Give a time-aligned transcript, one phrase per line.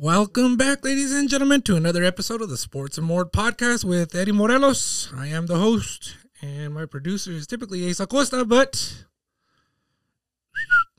[0.00, 4.14] Welcome back, ladies and gentlemen, to another episode of the Sports and More podcast with
[4.14, 5.12] Eddie Morelos.
[5.12, 9.04] I am the host, and my producer is typically Ace Acosta, but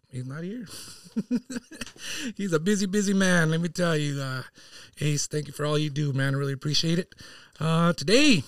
[0.09, 0.67] he's not here.
[2.35, 3.51] he's a busy, busy man.
[3.51, 4.43] Let me tell you, uh,
[4.99, 6.35] Ace, thank you for all you do, man.
[6.35, 7.15] I really appreciate it.
[7.57, 8.43] Uh, today,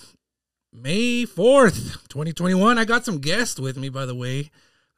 [0.73, 4.51] May 4th, 2021, I got some guests with me, by the way.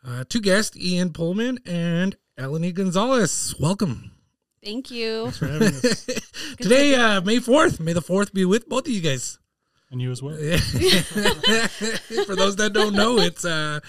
[0.04, 3.54] Uh, two guests, Ian Pullman and Elenie Gonzalez.
[3.60, 4.13] Welcome.
[4.64, 5.32] Thank you.
[5.32, 6.06] for having us.
[6.62, 7.80] Today, uh, May 4th.
[7.80, 9.40] May the 4th be with both of you guys.
[9.92, 10.36] and you as well.
[12.26, 13.80] For those that don't know, it's uh,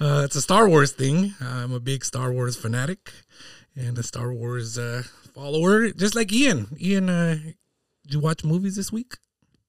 [0.00, 1.34] uh, it's a Star Wars thing.
[1.40, 3.12] I'm a big Star Wars fanatic
[3.76, 5.02] and a Star Wars uh,
[5.34, 6.68] follower, just like Ian.
[6.80, 7.34] Ian, uh,
[8.04, 9.14] did you watch movies this week?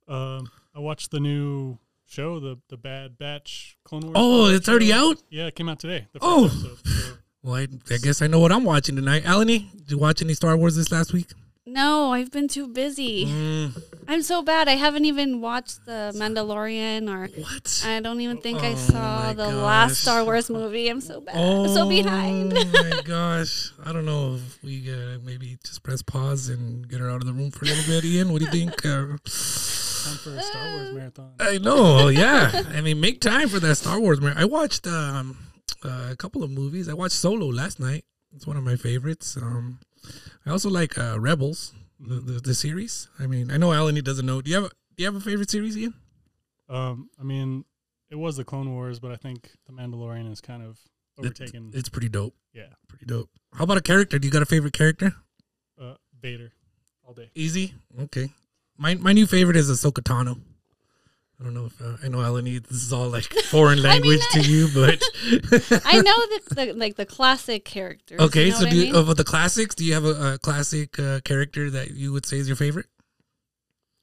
[0.08, 4.16] Um, I watched the new show, the the Bad Batch Clone Wars.
[4.16, 5.12] Oh, it's already show.
[5.12, 5.18] out.
[5.30, 6.08] Yeah, it came out today.
[6.14, 6.46] The first Oh.
[6.46, 9.24] episode, so- Well, I, I guess I know what I'm watching tonight.
[9.26, 11.28] Alani, did you watch any Star Wars this last week?
[11.66, 13.26] No, I've been too busy.
[13.28, 14.68] Mm, I'm so bad.
[14.68, 17.84] I haven't even watched The Mandalorian or what?
[17.86, 19.54] I don't even think I Oh saw the gosh.
[19.54, 20.90] last Star Wars movie.
[20.90, 21.36] I'm so bad.
[21.36, 22.54] I'm so behind.
[22.58, 23.72] Oh my gosh!
[23.86, 27.26] I don't know if we uh, maybe just press pause and get her out of
[27.28, 28.06] the room for a little bit.
[28.06, 28.82] Ian, what do you think?
[30.04, 31.32] Uh, time for a Star Wars marathon.
[31.40, 32.64] I know, yeah.
[32.74, 34.20] I mean, make time for that Star Wars.
[34.20, 34.36] Man.
[34.36, 35.38] I watched um,
[35.84, 36.88] uh, a couple of movies.
[36.90, 38.06] I watched Solo last night.
[38.36, 39.38] It's one of my favorites.
[39.38, 39.80] Um,
[40.46, 43.10] I also like uh, Rebels, the, the the series.
[43.20, 44.42] I mean, I know Alani doesn't know.
[44.42, 45.94] Do you have a, do you have a favorite series, Ian?
[46.70, 47.66] Um, I mean,
[48.10, 50.80] it was the Clone Wars, but I think the Mandalorian is kind of
[51.20, 51.72] overtaken.
[51.74, 52.34] It's pretty dope.
[52.54, 53.30] yeah, Pretty dope.
[53.54, 54.18] How about a character?
[54.18, 55.14] Do you got a favorite character?
[55.82, 56.52] uh, Vader,
[57.06, 57.30] all day.
[57.36, 57.74] Easy.
[58.00, 58.30] Okay.
[58.78, 60.40] My my new favorite is Ahsoka Tano.
[61.42, 62.60] I don't know if uh, I know Elenie.
[62.60, 65.02] This is all like foreign language to you, but
[65.86, 68.20] I know the, the like the classic characters.
[68.20, 68.46] okay.
[68.46, 68.96] you know so do you, mean?
[68.96, 72.38] of the classics, do you have a, a classic uh, character that you would say
[72.38, 72.86] is your favorite?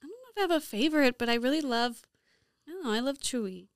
[0.03, 2.03] I don't know if I have a favorite, but I really love.
[2.67, 2.91] I don't know.
[2.91, 3.69] I love Chewie.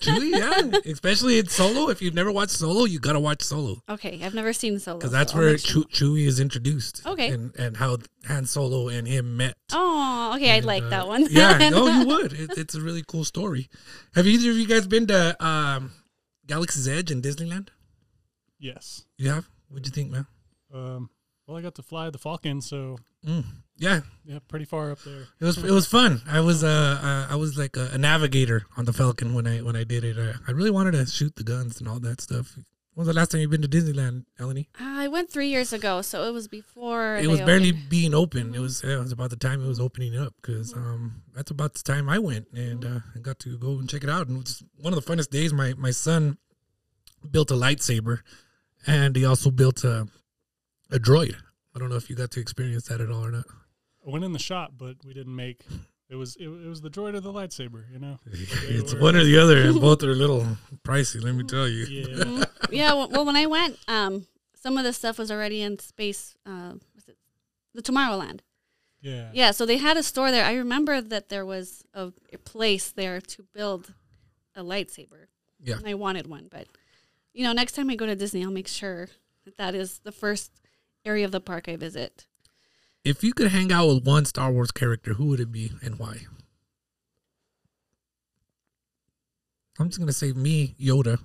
[0.00, 0.78] Chewie, yeah.
[0.90, 1.88] Especially in Solo.
[1.90, 4.98] If you've never watched Solo, you gotta watch Solo Okay, I've never seen Solo.
[4.98, 7.06] because that's so where Chew Chewie is introduced.
[7.06, 7.28] Okay.
[7.28, 9.54] And and how Han Solo and him met.
[9.72, 10.52] Oh, okay.
[10.52, 11.26] I And, like uh, that one.
[11.30, 12.32] yeah, no, you would.
[12.32, 13.68] It, it's a really cool story.
[14.14, 15.92] Have either of you guys been to um,
[16.46, 17.68] Galaxy's Edge in Disneyland?
[18.58, 19.04] Yes.
[19.16, 19.48] You have.
[19.68, 20.26] What'd you think, man?
[20.74, 21.10] Um,
[21.46, 23.44] well, I got to fly the Falcon, so Mm.
[23.80, 25.26] Yeah, yeah, pretty far up there.
[25.40, 26.20] it was it was fun.
[26.28, 29.62] I was uh, uh I was like a, a navigator on the Falcon when I
[29.62, 30.18] when I did it.
[30.18, 32.56] Uh, I really wanted to shoot the guns and all that stuff.
[32.92, 34.66] When was the last time you've been to Disneyland, Elenie?
[34.78, 37.16] I went three years ago, so it was before.
[37.16, 37.88] It they was barely opened.
[37.88, 38.54] being open.
[38.54, 41.72] It was it was about the time it was opening up because um that's about
[41.72, 44.28] the time I went and uh, I got to go and check it out.
[44.28, 45.54] And it was one of the funnest days.
[45.54, 46.36] My my son
[47.30, 48.18] built a lightsaber,
[48.86, 50.06] and he also built a
[50.90, 51.36] a droid.
[51.74, 53.46] I don't know if you got to experience that at all or not.
[54.06, 55.60] I went in the shop, but we didn't make.
[56.08, 58.18] It was it, it was the droid or the lightsaber, you know.
[58.26, 60.46] It's were- one or the other, and both are a little
[60.82, 61.22] pricey.
[61.22, 61.84] Let me tell you.
[61.86, 62.24] Yeah.
[62.24, 62.46] Mhm.
[62.70, 62.92] yeah.
[62.92, 66.36] Well, well, when I went, um, some of the stuff was already in space.
[66.46, 67.16] Uh, was it
[67.74, 68.40] the Tomorrowland?
[69.02, 69.30] Yeah.
[69.32, 69.50] Yeah.
[69.52, 70.44] So they had a store there.
[70.44, 73.94] I remember that there was a, a place there to build
[74.54, 75.26] a lightsaber.
[75.62, 75.76] Yeah.
[75.78, 76.66] And I wanted one, but
[77.32, 79.08] you know, next time I go to Disney, I'll make sure
[79.44, 80.50] that that is the first
[81.04, 82.26] area of the park I visit.
[83.04, 85.98] If you could hang out with one Star Wars character, who would it be and
[85.98, 86.26] why?
[89.78, 91.18] I'm just gonna say me, Yoda.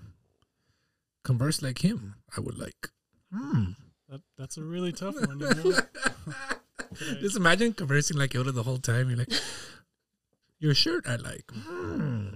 [1.24, 2.90] Converse like him, I would like.
[3.34, 3.72] Hmm.
[4.08, 5.40] That, that's a really tough one.
[5.40, 5.78] You know?
[6.96, 9.10] Could Just imagine conversing like Yoda the whole time.
[9.10, 9.34] You're like,
[10.60, 11.52] your shirt I like.
[11.52, 12.30] Hmm.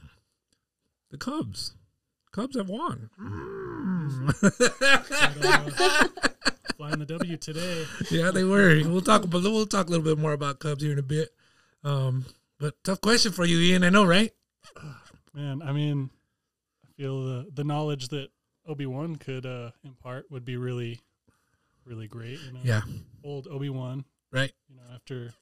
[1.12, 1.74] The Cubs.
[2.32, 3.10] Cubs have won.
[4.42, 6.08] But, uh,
[6.90, 7.86] flying the W today.
[8.12, 8.82] yeah, they were.
[8.86, 11.30] We'll talk about we'll talk a little bit more about Cubs here in a bit.
[11.84, 12.26] Um,
[12.60, 13.84] but tough question for you, Ian.
[13.84, 14.32] I know, right?
[15.34, 16.10] Man, I mean,
[16.86, 18.30] I feel the the knowledge that
[18.68, 21.00] Obi Wan could uh, impart would be really,
[21.86, 22.40] really great.
[22.46, 22.60] You know?
[22.64, 22.82] Yeah,
[23.24, 24.52] Old Obi Wan, right.
[24.70, 25.34] you know, after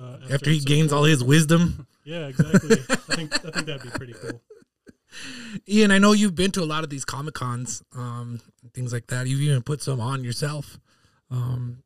[0.00, 2.76] uh, After he episode gains all his wisdom, Yeah, exactly.
[2.90, 4.40] I think I think that'd be pretty cool.
[5.68, 5.90] Ian.
[5.90, 8.40] I know you've been to a lot of these comic cons, um,
[8.72, 9.26] things like that.
[9.26, 10.78] You've even put some on yourself.
[11.30, 11.82] Um,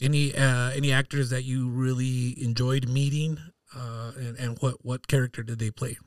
[0.00, 3.38] any uh, any actors that you really enjoyed meeting,
[3.74, 5.98] uh, and, and what what character did they play?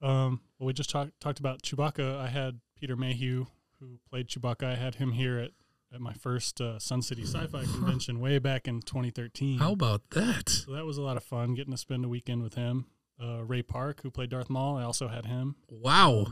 [0.00, 2.18] Um, well, we just talked talked about Chewbacca.
[2.18, 3.46] I had Peter Mayhew,
[3.80, 4.64] who played Chewbacca.
[4.64, 5.50] I had him here at,
[5.92, 9.58] at my first uh, Sun City Sci-Fi convention way back in 2013.
[9.58, 10.48] How about that?
[10.48, 12.86] So that was a lot of fun getting to spend a weekend with him.
[13.20, 16.26] Uh, Ray Park, who played Darth Maul, I also had him Wow.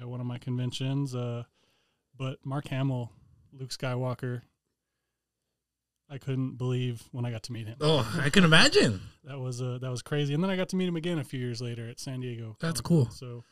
[0.00, 1.14] at one of my conventions.
[1.14, 1.44] Uh,
[2.16, 3.10] but Mark Hamill,
[3.52, 4.42] Luke Skywalker,
[6.10, 7.76] I couldn't believe when I got to meet him.
[7.80, 9.00] Oh, I can imagine.
[9.24, 10.34] That was uh, that was crazy.
[10.34, 12.56] And then I got to meet him again a few years later at San Diego.
[12.60, 13.10] That's cool.
[13.10, 13.44] So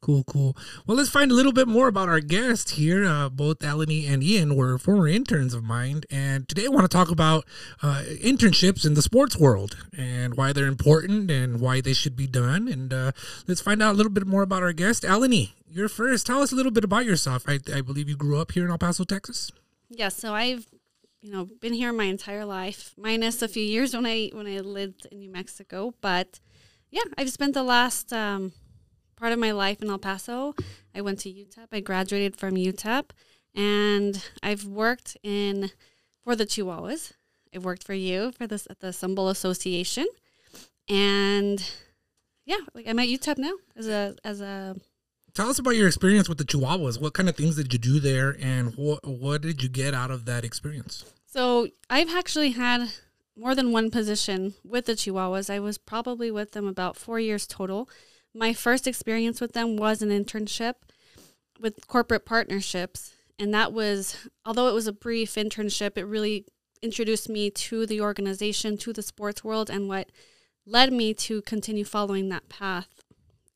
[0.00, 0.56] Cool, cool.
[0.86, 3.04] Well, let's find a little bit more about our guest here.
[3.04, 6.88] Uh, both Alani and Ian were former interns of mine, and today I want to
[6.88, 7.44] talk about
[7.82, 12.26] uh, internships in the sports world and why they're important and why they should be
[12.26, 12.66] done.
[12.66, 13.12] And uh,
[13.46, 15.54] let's find out a little bit more about our guest, Alani.
[15.68, 16.26] You're first.
[16.26, 17.44] Tell us a little bit about yourself.
[17.46, 19.52] I, I believe you grew up here in El Paso, Texas.
[19.90, 20.66] Yeah, so I've
[21.20, 24.60] you know been here my entire life, minus a few years when I when I
[24.60, 25.94] lived in New Mexico.
[26.00, 26.40] But
[26.90, 28.52] yeah, I've spent the last um,
[29.16, 30.54] part of my life in El Paso.
[30.94, 31.68] I went to UTEP.
[31.72, 33.10] I graduated from UTEP,
[33.54, 35.70] and I've worked in
[36.24, 37.12] for the Chihuahuas.
[37.54, 40.06] I've worked for you for this at the Sun Bowl Association,
[40.88, 41.70] and
[42.46, 44.76] yeah, like I'm at UTEP now as a as a
[45.40, 47.00] Tell us about your experience with the Chihuahuas.
[47.00, 50.10] What kind of things did you do there, and what what did you get out
[50.10, 51.02] of that experience?
[51.24, 52.90] So I've actually had
[53.34, 55.48] more than one position with the Chihuahuas.
[55.48, 57.88] I was probably with them about four years total.
[58.34, 60.74] My first experience with them was an internship
[61.58, 63.14] with corporate partnerships.
[63.38, 66.44] And that was, although it was a brief internship, it really
[66.82, 70.10] introduced me to the organization, to the sports world, and what
[70.66, 72.88] led me to continue following that path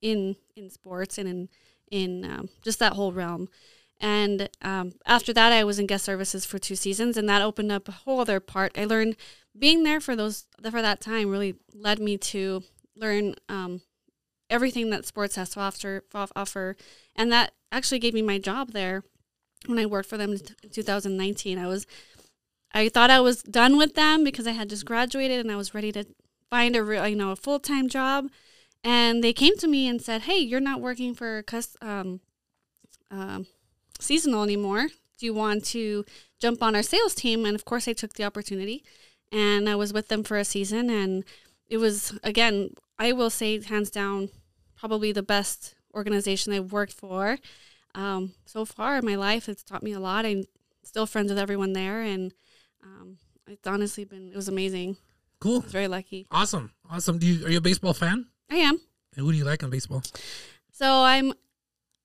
[0.01, 1.49] in in sports and in
[1.94, 3.49] in um, just that whole realm.
[4.00, 7.70] And um, after that, I was in guest services for two seasons, and that opened
[7.70, 8.76] up a whole other part.
[8.76, 9.17] I learned
[9.56, 12.64] being there for those for that time really led me to
[12.96, 13.82] learn um,
[14.50, 16.76] everything that sports has to offer, offer,
[17.14, 19.05] and that actually gave me my job there
[19.67, 20.40] when I worked for them in
[20.70, 21.58] 2019.
[21.58, 21.87] I was
[22.73, 25.75] I thought I was done with them because I had just graduated and I was
[25.75, 26.05] ready to
[26.50, 28.26] find a real, you know a full time job.
[28.85, 32.21] And they came to me and said, "Hey, you're not working for cus- um,
[33.11, 33.47] um,
[33.99, 34.89] seasonal anymore.
[35.19, 36.05] Do you want to
[36.39, 38.85] jump on our sales team?" And of course, I took the opportunity,
[39.33, 40.91] and I was with them for a season.
[40.91, 41.25] And
[41.67, 44.29] it was again, I will say, hands down,
[44.77, 47.39] probably the best organization I've worked for
[47.95, 49.49] um, so far in my life.
[49.49, 50.27] It's taught me a lot.
[50.27, 50.45] I'm
[50.83, 52.33] still friends with everyone there, and
[52.83, 54.97] um, it's honestly been it was amazing.
[55.41, 56.27] Cool, I was very lucky.
[56.31, 57.19] awesome, awesome.
[57.19, 58.27] Do you are you a baseball fan?
[58.50, 58.81] I am.
[59.17, 60.02] And who do you like in baseball?
[60.73, 61.32] So I'm.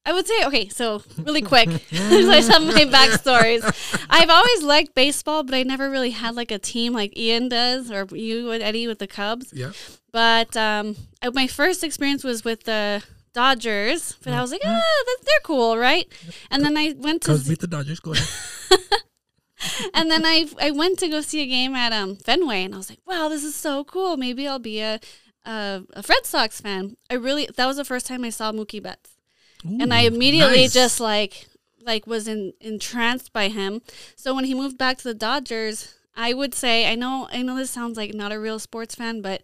[0.06, 0.70] I would say okay.
[0.70, 3.64] So really quick, like some of my backstories.
[4.10, 7.92] I've always liked baseball, but I never really had like a team like Ian does
[7.92, 9.52] or you and Eddie with the Cubs.
[9.54, 9.72] Yeah.
[10.12, 13.04] But um, I, my first experience was with the
[13.34, 14.18] Dodgers.
[14.24, 16.08] But I was like, ah, that, they're cool, right?
[16.50, 18.00] And then I went to Cubs beat the Dodgers.
[18.00, 18.28] Go ahead.
[19.94, 22.78] and then I I went to go see a game at um Fenway, and I
[22.78, 24.18] was like, wow, this is so cool.
[24.18, 25.00] Maybe I'll be a
[25.50, 26.96] a, a Red Sox fan.
[27.10, 29.18] I really that was the first time I saw Mookie Betts,
[29.64, 30.74] and I immediately nice.
[30.74, 31.48] just like
[31.82, 33.82] like was in, entranced by him.
[34.16, 37.56] So when he moved back to the Dodgers, I would say I know I know
[37.56, 39.42] this sounds like not a real sports fan, but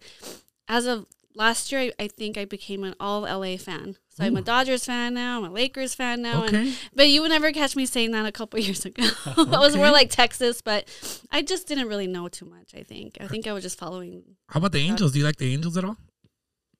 [0.68, 3.96] as of last year, I, I think I became an all LA fan.
[4.16, 5.38] So I'm a Dodgers fan now.
[5.38, 6.44] I'm a Lakers fan now.
[6.44, 6.72] And Okay.
[6.94, 9.02] but you would never catch me saying that a couple years ago.
[9.26, 10.88] I was more like Texas, but
[11.30, 12.74] I just didn't really know too much.
[12.74, 13.18] I think.
[13.20, 14.22] I think I was just following.
[14.48, 15.12] How about the Angels?
[15.12, 15.98] Do you like the Angels at all?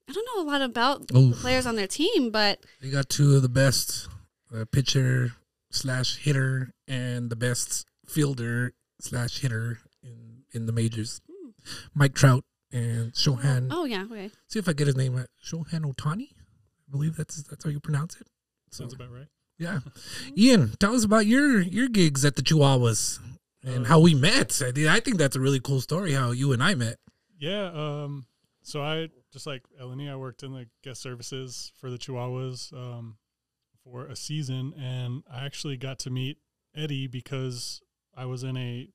[0.09, 1.29] I don't know a lot about Oh.
[1.29, 4.07] the players on their team, but They got two of the best
[4.55, 5.33] uh, pitcher
[5.69, 11.21] slash hitter and the best fielder slash hitter in in the majors.
[11.93, 13.67] Mike Trout and Shohan.
[13.69, 14.31] oh yeah, okay.
[14.47, 15.27] See if I get his name right.
[15.45, 16.29] Shohan Ohtani.
[16.87, 18.27] I believe that's that's how you pronounce it.
[18.71, 19.27] sounds about right.
[19.57, 19.79] Yeah.
[20.37, 23.19] Ian, tell us about your your gigs at the Chihuahuas
[23.63, 24.61] and Uh, how we met.
[24.61, 26.97] I, think- I think that's a really cool story how you and I met.
[27.39, 27.71] Yeah.
[27.73, 28.25] Um,
[28.61, 33.17] so I just like Elenie, I worked in the guest services for the Chihuahuas um,
[33.83, 36.37] for a season, and I actually got to meet
[36.75, 37.81] Eddie because
[38.15, 38.89] I was in a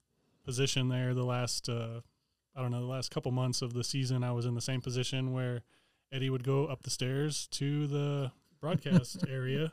[0.45, 2.01] position there the last uh,
[2.55, 4.23] I don't know the last couple months of the season.
[4.25, 5.63] I was in the same position where
[6.13, 9.73] Eddie would go up the stairs to the broadcast area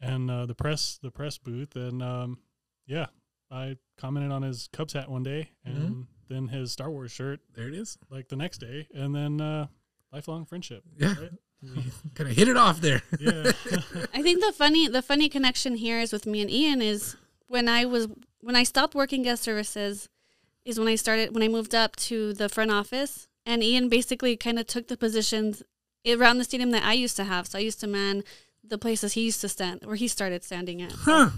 [0.00, 2.38] and uh, the press the press booth, and um,
[2.86, 3.06] yeah,
[3.50, 7.68] I commented on his Cubs hat one day, and then his Star Wars shirt There
[7.68, 7.98] it is.
[8.10, 9.66] like the next day, and then uh,
[10.12, 10.84] lifelong friendship.
[10.98, 11.14] Yeah.
[11.20, 11.30] right?
[12.14, 13.02] Kind of hit it off there.
[13.18, 13.50] yeah,
[14.14, 17.16] I think the funny the funny connection here is with me and Ian is
[17.48, 18.08] when I was
[18.42, 20.08] when I stopped working guest services
[20.66, 24.36] is when I started when I moved up to the front office and Ian basically
[24.36, 25.62] kind of took the positions
[26.06, 27.46] around the stadium that I used to have.
[27.46, 28.24] So I used to man
[28.62, 30.92] the places he used to stand where he started standing at.
[30.92, 31.30] Huh.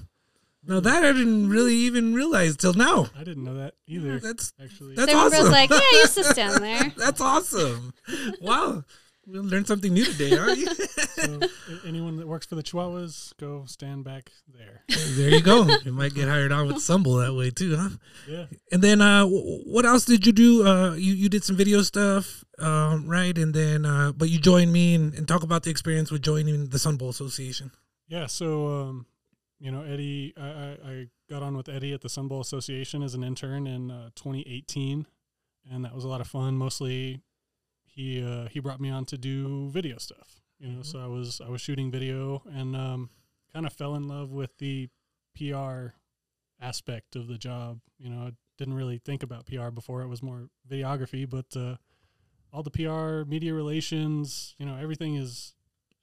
[0.66, 3.06] Now that I didn't really even realize till now.
[3.16, 4.18] I didn't know that either.
[4.18, 5.44] That's actually, that's so awesome.
[5.44, 7.94] was like, "Yeah, I used to stand there." That's awesome.
[8.40, 8.84] Wow.
[9.28, 10.54] We'll learn something new today, huh?
[11.18, 14.84] So a- anyone that works for the Chihuahuas, go stand back there.
[15.16, 15.66] there you go.
[15.84, 17.88] You might get hired on with Sun Bowl that way too, huh?
[18.28, 18.46] Yeah.
[18.70, 20.64] And then uh, wh- what else did you do?
[20.66, 23.36] Uh, you you did some video stuff, um, right?
[23.36, 26.68] And then uh, but you joined me and, and talk about the experience with joining
[26.68, 27.72] the Sun Bowl Association.
[28.06, 29.06] Yeah, so um,
[29.58, 33.02] you know, Eddie, I, I, I got on with Eddie at the Sun Bowl Association
[33.02, 35.04] as an intern in uh, 2018,
[35.70, 36.54] and that was a lot of fun.
[36.56, 37.20] Mostly,
[37.98, 40.40] he uh, he brought me on to do video stuff.
[40.60, 43.10] You know, so I was I was shooting video and um,
[43.52, 44.88] kind of fell in love with the
[45.36, 45.94] PR
[46.60, 47.80] aspect of the job.
[47.98, 51.76] You know, I didn't really think about PR before; it was more videography, but uh,
[52.52, 55.54] all the PR, media relations, you know, everything is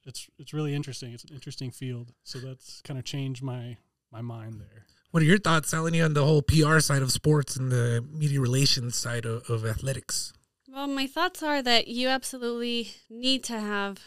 [0.05, 1.13] it's it's really interesting.
[1.13, 2.11] It's an interesting field.
[2.23, 3.77] So that's kind of changed my
[4.11, 4.85] my mind there.
[5.11, 8.41] What are your thoughts, Elenie, on the whole PR side of sports and the media
[8.41, 10.33] relations side of, of athletics?
[10.75, 14.01] Well, my thoughts are that you absolutely need to have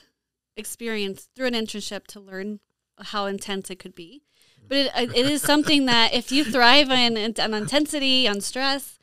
[0.55, 2.61] experience through an internship to learn
[2.99, 4.21] how intense it could be.
[4.69, 8.99] But it, it is something that if you thrive in, in on intensity, on stress,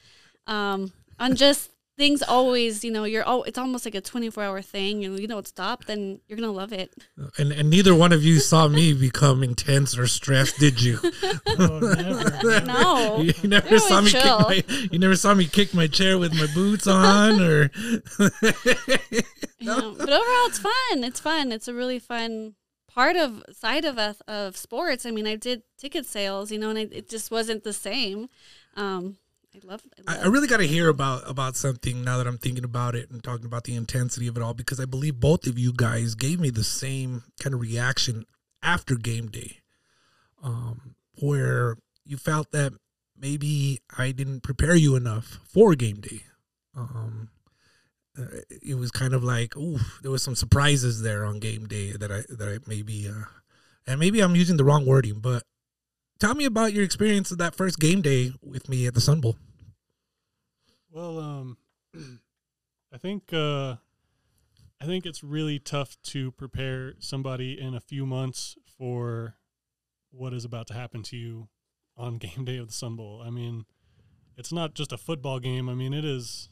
[0.46, 4.62] um, on just things always, you know, you're oh, it's almost like a 24 hour
[4.62, 5.02] thing.
[5.02, 6.94] You know, you don't stop, then you're gonna love it.
[7.38, 11.00] And and neither one of you saw me become intense or stressed, did you?
[11.48, 12.62] Oh, never.
[12.66, 15.88] No, you never You're saw me always kick my you never saw me kick my
[15.88, 17.72] chair with my boots on or
[19.60, 21.04] Yeah, but overall, it's fun.
[21.04, 21.52] It's fun.
[21.52, 22.56] It's a really fun
[22.88, 25.06] part of side of us of sports.
[25.06, 28.30] I mean, I did ticket sales, you know, and it, it just wasn't the same.
[28.76, 29.18] Um,
[29.56, 29.82] I love.
[29.98, 32.64] I I, love I really got to hear about about something now that I'm thinking
[32.64, 35.58] about it and talking about the intensity of it all because I believe both of
[35.58, 38.26] you guys gave me the same kind of reaction
[38.62, 39.62] after game day,
[40.44, 42.74] um, where you felt that
[43.18, 46.24] maybe I didn't prepare you enough for game day.
[46.76, 47.30] Um,
[48.18, 51.92] uh, it was kind of like, ooh, there was some surprises there on game day
[51.92, 53.26] that I that I maybe, uh,
[53.88, 55.44] and maybe I'm using the wrong wording, but
[56.20, 59.22] tell me about your experience of that first game day with me at the Sun
[59.22, 59.38] Bowl.
[60.92, 61.58] Well, um,
[62.94, 63.76] I think uh,
[64.82, 69.36] I think it's really tough to prepare somebody in a few months for
[70.12, 71.50] what is about to happen to you
[71.98, 73.22] on game day of the Sun Bowl.
[73.26, 73.66] I mean,
[74.38, 75.70] it's not just a football game.
[75.70, 76.50] I mean, it is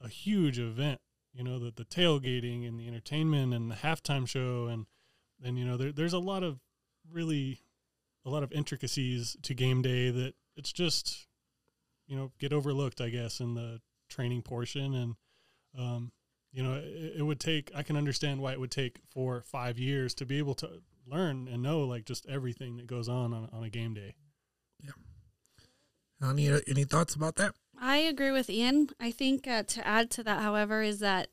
[0.00, 1.00] a huge event.
[1.32, 4.86] You know, the the tailgating and the entertainment and the halftime show and
[5.44, 6.60] and you know there, there's a lot of
[7.12, 7.60] really
[8.26, 11.26] a lot of intricacies to game day that it's just
[12.06, 13.80] you know get overlooked i guess in the
[14.10, 15.14] training portion and
[15.78, 16.12] um,
[16.52, 19.42] you know it, it would take i can understand why it would take four or
[19.42, 23.32] five years to be able to learn and know like just everything that goes on
[23.32, 24.14] on, on a game day
[24.82, 24.92] Yeah.
[26.22, 27.54] Any any thoughts about that?
[27.78, 28.88] I agree with Ian.
[28.98, 31.28] I think uh, to add to that, however, is that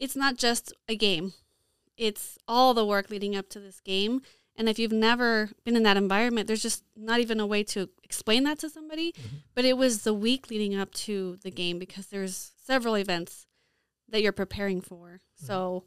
[0.00, 1.34] it's not just a game;
[1.98, 4.22] it's all the work leading up to this game.
[4.56, 7.88] And if you've never been in that environment, there's just not even a way to
[8.02, 9.14] explain that to somebody.
[9.54, 13.46] But it was the week leading up to the game because there's several events
[14.08, 15.20] that you're preparing for.
[15.34, 15.84] So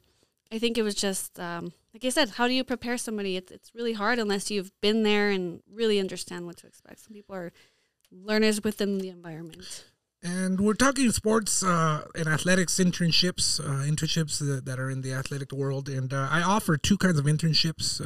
[0.51, 3.37] I think it was just, um, like I said, how do you prepare somebody?
[3.37, 6.99] It's, it's really hard unless you've been there and really understand what to expect.
[6.99, 7.53] Some people are
[8.11, 9.85] learners within the environment.
[10.25, 15.13] And we're talking sports uh, and athletics internships, uh, internships that, that are in the
[15.13, 15.87] athletic world.
[15.87, 18.01] And uh, I offer two kinds of internships.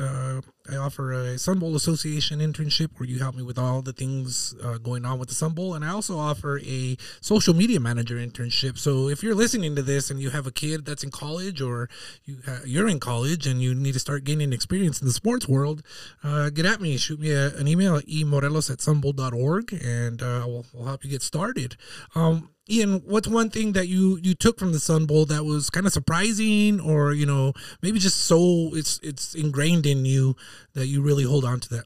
[0.72, 4.56] I offer a Sun Bowl Association internship where you help me with all the things
[4.64, 5.74] uh, going on with the Sun Bowl.
[5.74, 8.78] And I also offer a social media manager internship.
[8.78, 11.90] So if you're listening to this and you have a kid that's in college or
[12.26, 15.48] you ha- you're in college and you need to start gaining experience in the sports
[15.48, 15.82] world,
[16.24, 16.98] uh, get at me.
[16.98, 21.10] Shoot me a, an email at emorelos at sunbowl.org and uh, we'll, we'll help you
[21.10, 21.76] get started.
[22.16, 25.70] Um, Ian, what's one thing that you you took from the Sun Bowl that was
[25.70, 30.36] kind of surprising, or you know, maybe just so it's it's ingrained in you
[30.74, 31.86] that you really hold on to that?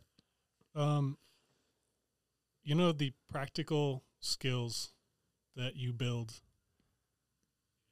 [0.75, 1.17] um,
[2.63, 4.91] you know the practical skills
[5.55, 6.41] that you build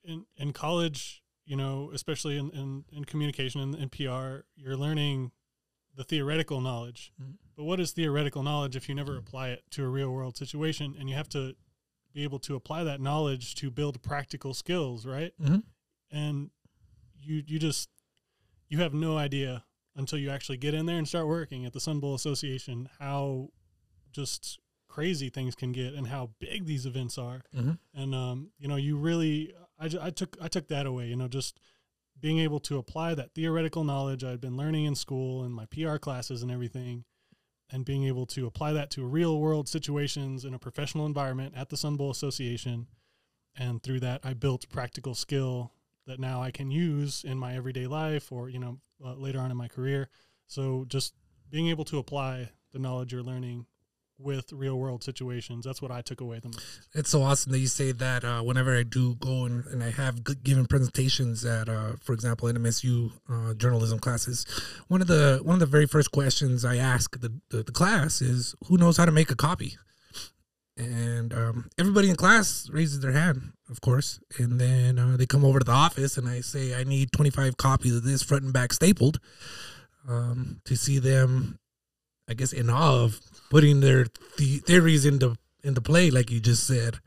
[0.03, 5.31] in in college you know especially in in, in communication and in, pr you're learning
[5.95, 7.36] the theoretical knowledge Mhm.
[7.55, 10.95] but what is theoretical knowledge if you never apply it to a real world situation
[10.98, 11.55] and you have to
[12.13, 15.63] be able to apply that knowledge to build practical skills right Mhm.
[16.12, 16.50] and
[17.22, 17.89] you you just
[18.70, 19.63] you have no idea
[19.96, 23.50] until you actually get in there and start working at the Sun Bowl Association how
[24.12, 27.44] just crazy things can get and how big these events are.
[27.53, 27.77] Mhm.
[27.94, 31.08] And um, you know, you really I, I took I took that away.
[31.10, 31.60] You know, just
[32.20, 35.98] being able to apply that theoretical knowledge I'd been learning in school and my PR
[35.98, 37.03] classes and everything,
[37.71, 41.69] and being able to apply that to real world situations in a professional environment at
[41.69, 42.87] the Sun Bowl Association.
[43.57, 45.71] And through that, I built practical skill
[46.07, 49.51] that now I can use in my everyday life or you know uh, later on
[49.51, 50.09] in my career.
[50.47, 51.13] So just
[51.49, 53.65] being able to apply the knowledge you're learning
[54.21, 55.65] with real world situations.
[55.65, 56.87] That's what I took away the most.
[56.93, 58.23] It's so awesome that you say that.
[58.23, 62.47] Uh, whenever I do go and, and I have given presentations at, uh, for example,
[62.49, 64.45] NMSU uh, journalism classes,
[64.87, 68.21] one of the one of the very first questions I ask the, the, the class
[68.21, 69.77] is, "Who knows how to make a copy?"
[70.77, 75.45] And um, everybody in class raises their hand, of course, and then uh, they come
[75.45, 78.53] over to the office, and I say, "I need 25 copies of this front and
[78.53, 79.19] back stapled."
[80.09, 81.59] Um, to see them
[82.27, 86.65] I guess in awe of putting their the- theories into into play, like you just
[86.65, 86.99] said.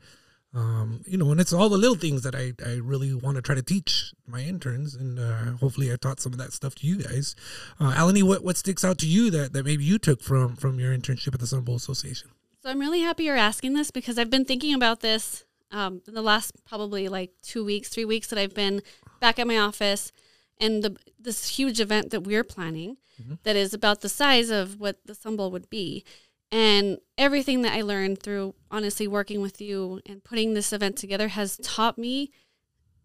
[0.53, 3.41] Um, you know, and it's all the little things that I, I really want to
[3.41, 6.87] try to teach my interns, and uh, hopefully I taught some of that stuff to
[6.87, 7.35] you guys.
[7.77, 10.97] Uh, what what sticks out to you that, that maybe you took from from your
[10.97, 12.29] internship at the Sun Bowl Association?
[12.63, 16.13] So I'm really happy you're asking this because I've been thinking about this um, in
[16.13, 18.81] the last probably like two weeks, three weeks that I've been
[19.19, 20.13] back at my office,
[20.59, 22.97] and the this huge event that we're planning
[23.43, 26.03] that is about the size of what the Bowl would be,
[26.51, 31.29] and everything that I learned through honestly working with you and putting this event together
[31.29, 32.31] has taught me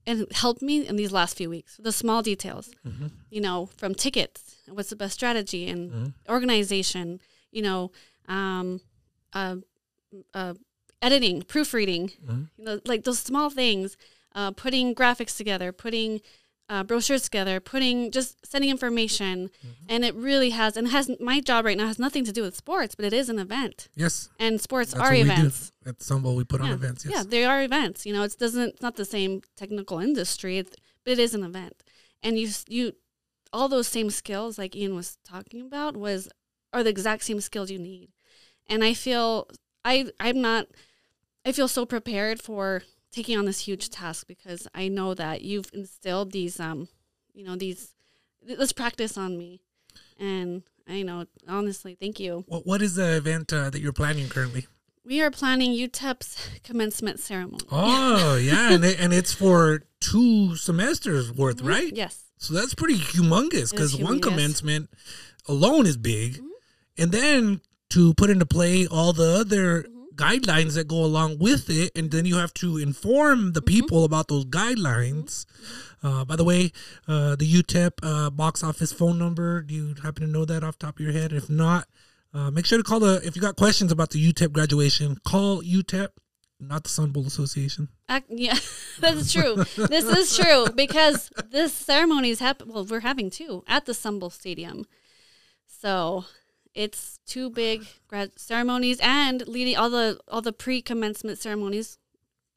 [0.06, 1.76] and helped me in these last few weeks.
[1.78, 2.70] The small details,
[3.30, 7.20] you know, from tickets, what's the best strategy, and organization,
[7.52, 7.92] you know,
[8.28, 8.80] um,
[9.32, 9.56] uh,
[10.34, 10.54] uh,
[11.02, 12.10] editing, proofreading,
[12.56, 13.96] you know, like those small things,
[14.34, 16.20] uh, putting graphics together, putting
[16.70, 19.50] uh, brochures together, putting just sending information,
[19.88, 22.54] and it really has and has my job right now has nothing to do with
[22.54, 25.72] sports, but it is an event, Yes, and sports that's are events.
[25.84, 27.04] at Sun We put on events.
[27.04, 27.12] Yes.
[27.12, 28.06] Yeah, they are events.
[28.06, 28.68] You know, it doesn't.
[28.74, 31.82] It's not the same technical industry, it's, but it is an event.
[32.22, 32.92] And you, you,
[33.52, 36.28] all those same skills, like Ian was talking about, was
[36.72, 38.10] are the exact same skills you need.
[38.68, 39.48] And I feel
[39.84, 40.68] I, I'm not.
[41.44, 45.70] I feel so prepared for taking on this huge task because I know that you've
[45.72, 46.88] instilled these, um,
[47.34, 47.94] you know, these.
[48.46, 49.60] Let's practice on me,
[50.18, 52.44] and I know honestly, thank you.
[52.48, 54.66] What what is the event uh, that you're planning currently?
[55.04, 57.64] We are planning UTEP's commencement ceremony.
[57.70, 61.92] Oh yeah, and it, and it's for two semesters worth, right?
[61.94, 62.24] Yes.
[62.38, 64.88] So that's pretty humongous because one commencement
[65.48, 66.46] alone is big, Mm-hmm.
[67.02, 69.99] and then to put into play all the other Mm-hmm.
[70.24, 73.52] Guidelines that go along with it, and then you have to inform Mm-hmm.
[73.58, 75.46] the people about those guidelines.
[76.02, 76.62] Uh, by the way,
[77.08, 79.62] uh, the UTEP uh, box office phone number.
[79.62, 81.32] Do you happen to know that off the top of your head?
[81.32, 81.86] If not,
[82.34, 83.20] uh, make sure to call the.
[83.24, 86.08] If you got questions about the UTEP graduation, call UTEP,
[86.58, 87.88] not the Sun Bowl Association.
[88.08, 88.58] Ac yeah,
[89.00, 89.54] that's true.
[89.94, 92.74] this is true because this ceremony is happening.
[92.74, 94.84] Well, we're having two at the Sun Bowl Stadium,
[95.66, 96.24] so
[96.74, 101.98] it's two big grad ceremonies and leading all the all the pre commencement ceremonies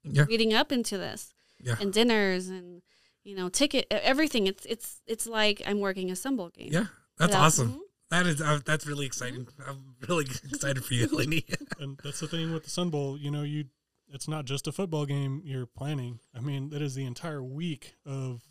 [0.04, 1.76] Yeah, leading up into this, yeah.
[1.80, 2.82] and dinners and
[3.24, 4.48] you know ticket everything.
[4.48, 6.70] It's it's it's like I'm working a Sun Bowl game.
[6.72, 6.86] Yeah,
[7.18, 7.70] that's Without- awesome.
[7.74, 7.80] Mhm.
[8.10, 9.48] That is uh, that's really exciting.
[9.66, 11.46] I'm really excited for you, Lenny.
[11.80, 13.18] and that's the thing with the Sun Bowl.
[13.18, 13.66] You know, you
[14.08, 16.20] it's not just a football game you're planning.
[16.36, 18.44] I mean, that is the entire week of,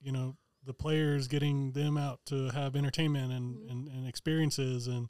[0.00, 5.08] you know, the players getting them out to have entertainment and, and, and experiences and,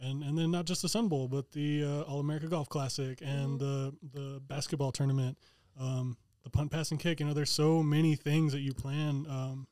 [0.00, 3.20] and and then not just the Sun Bowl, but the uh, All America Golf Classic
[3.22, 5.38] and the the basketball tournament,
[5.78, 7.20] um, the punt, pass, and kick.
[7.20, 9.26] You know, there's so many things that you plan.
[9.28, 9.66] Um,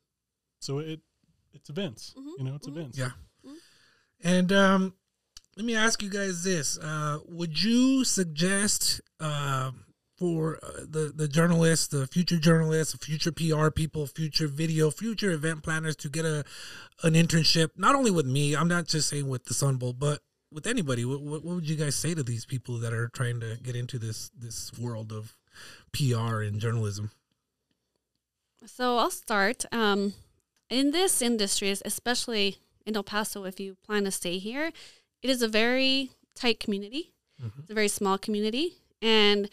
[0.60, 1.00] so it
[1.52, 2.14] it's events.
[2.16, 2.96] You know, it's events.
[2.96, 3.10] yeah.
[4.22, 4.94] And um,
[5.56, 9.72] let me ask you guys this: uh, Would you suggest uh,
[10.22, 15.64] for uh, the the journalists, the future journalists, future PR people, future video, future event
[15.64, 16.44] planners to get a
[17.02, 17.70] an internship?
[17.76, 20.20] Not only with me, I'm not just saying with the Sun Bowl, but
[20.52, 21.04] with anybody.
[21.04, 23.74] What, what, what would you guys say to these people that are trying to get
[23.74, 25.36] into this this world of
[25.92, 27.10] PR and journalism?
[28.64, 29.64] So I'll start.
[29.72, 30.14] Um,
[30.70, 34.70] in this industry, especially in El Paso, if you plan to stay here,
[35.20, 37.12] it is a very tight community.
[37.58, 38.76] It's a very small community.
[39.02, 39.50] And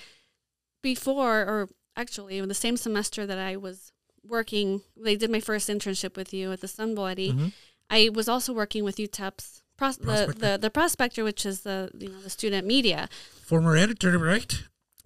[0.82, 3.92] before, or actually, in the same semester that I was
[4.24, 7.34] working, they did my first internship with you at the Sun Eddie.
[7.34, 7.54] Mhm.
[7.89, 10.39] I was also working with UTEP's pros- the, Prospector.
[10.39, 13.10] the the prospector, which is the you know the student media.
[13.42, 14.54] Former editor, right?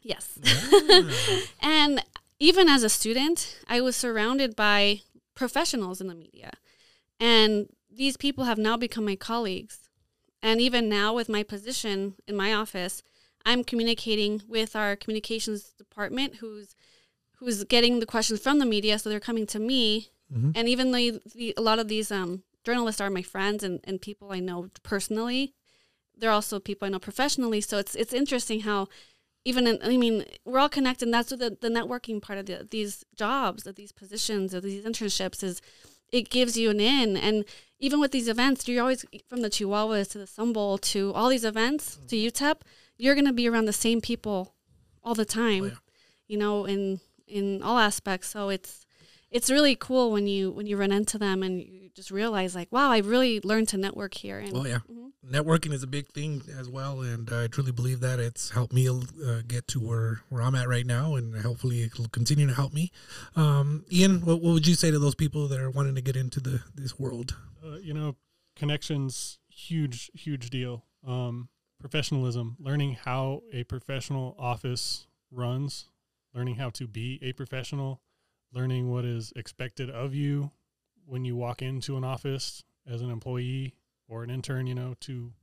[0.01, 0.37] Yes.
[1.61, 2.03] and
[2.39, 5.01] even as a student, I was surrounded by
[5.33, 6.51] professionals in the media.
[7.19, 9.89] And these people have now become my colleagues.
[10.41, 13.01] And even now, with my position in my office,
[13.45, 16.75] I'm communicating with our communications department who's
[17.37, 20.09] who's getting the questions from the media so they're coming to me
[20.55, 24.01] and even though the, a lot of these um, journalists are my friends and, and
[24.01, 25.53] people i know personally
[26.17, 28.87] they're also people i know professionally so it's it's interesting how
[29.45, 31.07] even in, I mean, we're all connected.
[31.07, 34.63] And that's what the, the networking part of the, these jobs, of these positions, of
[34.63, 35.61] these internships is
[36.11, 37.17] it gives you an in.
[37.17, 37.45] And
[37.79, 41.45] even with these events, you're always from the Chihuahuas to the Bowl to all these
[41.45, 42.61] events to UTEP,
[42.97, 44.53] you're going to be around the same people
[45.03, 45.73] all the time, Oh, yeah.
[46.27, 48.29] you know, in, in all aspects.
[48.29, 48.85] So it's,
[49.31, 52.71] it's really cool when you, when you run into them and you just realize like,
[52.71, 54.39] wow, I really learned to network here.
[54.39, 55.11] And Oh yeah, Mhm.
[55.27, 58.87] networking is a big thing as well, and I truly believe that it's helped me
[58.89, 62.73] uh, get to where where I'm at right now, and hopefully it'll continue to help
[62.73, 62.91] me.
[63.35, 66.15] Um, Ian, what, what would you say to those people that are wanting to get
[66.15, 67.35] into the this world?
[67.65, 68.15] uh, you know,
[68.55, 70.83] connections, huge, huge deal.
[71.07, 71.49] Um,
[71.83, 75.89] professionalism, learning how a professional office runs,
[76.33, 77.99] learning how to be a professional,
[78.53, 80.49] learning what is expected of you
[81.05, 83.75] when you walk into an office as an employee
[84.07, 84.65] or an intern.
[84.65, 85.33] You know, to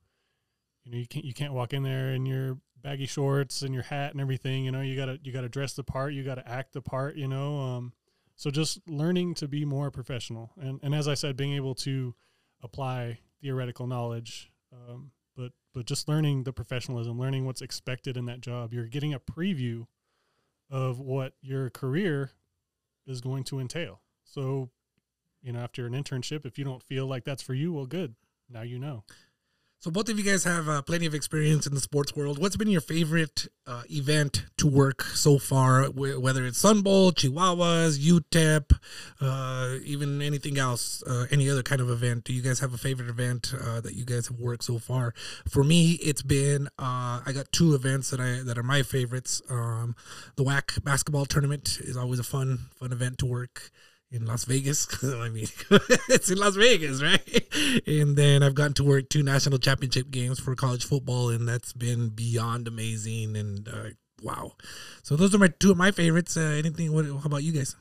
[0.82, 3.82] you know you can't you can't walk in there in your baggy shorts and your
[3.82, 4.64] hat and everything.
[4.64, 7.16] You know, you gotta you gotta dress the part, you gotta act the part.
[7.16, 7.92] You know, um,
[8.36, 12.14] so just learning to be more professional, and and as I said, being able to
[12.62, 15.10] apply theoretical knowledge, um,
[15.74, 18.72] but just learning the professionalism, learning what's expected in that job.
[18.72, 19.86] You're getting a preview
[20.70, 22.32] of what your career
[23.06, 24.00] is going to entail.
[24.24, 24.70] So,
[25.42, 28.14] you know, after an internship, if you don't feel like that's for you, well, good.
[28.48, 29.04] Now you know.
[29.82, 32.38] So both of you guys have uh, plenty of experience in the sports world.
[32.38, 35.84] What's been your favorite uh, event to work so far?
[35.84, 38.72] Wh- Whether it's Sun Bowl, Chihuahuas, UTEP,
[39.22, 42.24] uh, even anything else, uh, any other kind of event.
[42.24, 45.14] Do you guys have a favorite event uh, that you guys have worked so far?
[45.48, 49.40] For me, it's been uh, I got two events that I that are my favorites.
[49.48, 49.96] Um,
[50.36, 53.70] the WAC basketball tournament is always a fun fun event to work
[54.10, 54.88] in Las Vegas.
[55.04, 55.46] I mean,
[56.08, 57.46] it's in Las Vegas, right?
[57.86, 61.72] And then I've gotten to work two national championship games for college football, and that's
[61.72, 63.36] been beyond amazing.
[63.36, 63.90] And uh,
[64.22, 64.52] wow,
[65.02, 66.36] so those are my two of my favorites.
[66.36, 66.92] Uh, anything?
[66.92, 67.06] What?
[67.06, 67.76] How about you guys?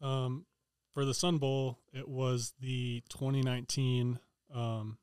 [0.00, 0.46] Um,
[0.94, 4.18] for the Sun Bowl, it was the 2019
[4.54, 4.98] um,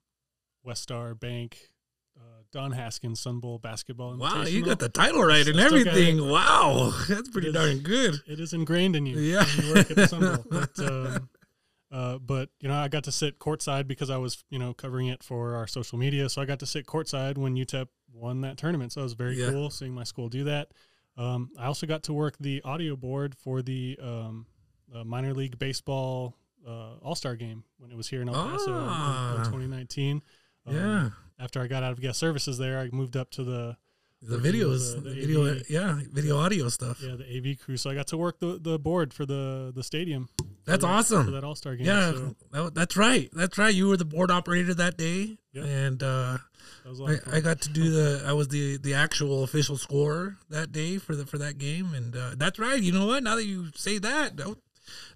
[0.65, 1.69] WestStar Bank
[2.55, 4.15] Don Haskins Sun Bowl basketball.
[4.17, 6.25] Wow, you got the title right and everything.
[6.27, 8.15] Wow, that's pretty is- darn good.
[8.25, 9.17] It is ingrained in you.
[9.19, 9.45] Yeah.
[9.61, 10.45] you work at the Sun Bowl.
[10.49, 11.29] But, um,
[11.91, 15.07] uh, but you know, I got to sit courtside because I was you know covering
[15.07, 16.29] it for our social media.
[16.29, 18.93] So I got to sit courtside when UTEP won that tournament.
[18.93, 19.49] So it was very Yeah.
[19.49, 20.69] cool seeing my school do that.
[21.17, 24.45] Um, I also got to work the audio board for the um,
[24.95, 28.71] uh, minor league baseball uh, All Star game when it was here in El Paso
[28.71, 29.35] in- in, Ah.
[29.39, 30.21] in 2019.
[30.67, 31.09] Um, Yeah,
[31.39, 33.78] After I got out of guest services there, I moved up to the
[34.21, 35.69] the videos, the- the, the video, AV.
[35.69, 37.00] yeah, video audio stuff.
[37.04, 37.78] yeah the AV crew.
[37.78, 40.30] So I got to work the, the board for the the stadium.
[40.65, 41.26] That's that- awesome.
[41.26, 41.86] for that All Star game.
[41.86, 43.30] Yeah, so that- that's right.
[43.34, 43.74] That's right.
[43.76, 45.63] You were the board operator that day, Yeah.
[45.65, 46.38] and uh,
[46.86, 47.38] that I.
[47.38, 48.24] I got to do the.
[48.26, 52.15] I was the the actual official scorer that day for the for that game, and
[52.15, 52.82] uh, that's right.
[52.82, 53.21] You know what?
[53.21, 54.56] Now that you say that, that,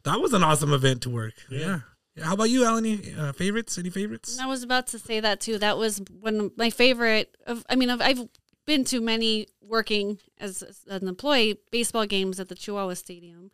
[0.04, 1.34] that was an awesome event to work.
[1.50, 1.60] Yeah.
[1.60, 1.80] Yeah.
[2.16, 2.26] Yeah.
[2.26, 2.86] How about you, Alan?
[3.18, 3.78] Uh, favorites?
[3.78, 4.40] Any favorites?
[4.40, 5.58] I was about to say that too.
[5.58, 7.36] That was one of my favorite.
[7.48, 8.28] Of I mean, I've, I've
[8.66, 13.52] been to many working as, as an employee baseball games at the Chihuahua Stadium,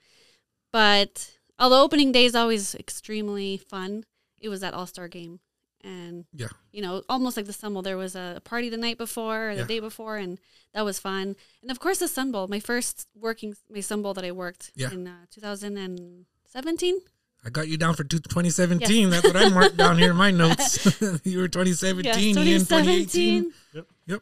[0.71, 4.03] but although opening day is always extremely fun,
[4.39, 5.39] it was that All Star game,
[5.83, 6.47] and Yeah.
[6.71, 7.81] you know, almost like the Sun Bowl.
[7.81, 9.67] There was a party the night before or the Yeah.
[9.67, 10.39] day before, and
[10.73, 11.35] that was fun.
[11.61, 12.47] And of course, the Sun Bowl.
[12.47, 14.91] My first working, my Sun Bowl that I worked Yeah.
[14.91, 16.99] in uh, 2017.
[17.45, 19.11] I got you down for two- 2017.
[19.11, 20.85] That's what I marked down here in my notes.
[21.23, 22.03] you were 2017.
[22.05, 23.53] Yes, Ian 2018.
[23.73, 23.85] Yep.
[24.07, 24.21] Yep.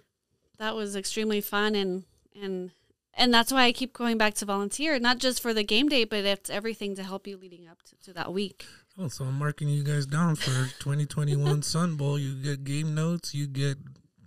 [0.60, 2.04] That was extremely fun and
[2.42, 2.72] and
[3.16, 6.04] and that's why I keep going back to volunteer, not just for the game day,
[6.04, 8.66] but it's everything to help you leading up to, to that week.
[8.98, 12.18] Oh, so I'm marking you guys down for 2021 Sun Bowl.
[12.20, 13.34] You get game notes.
[13.34, 13.78] You get.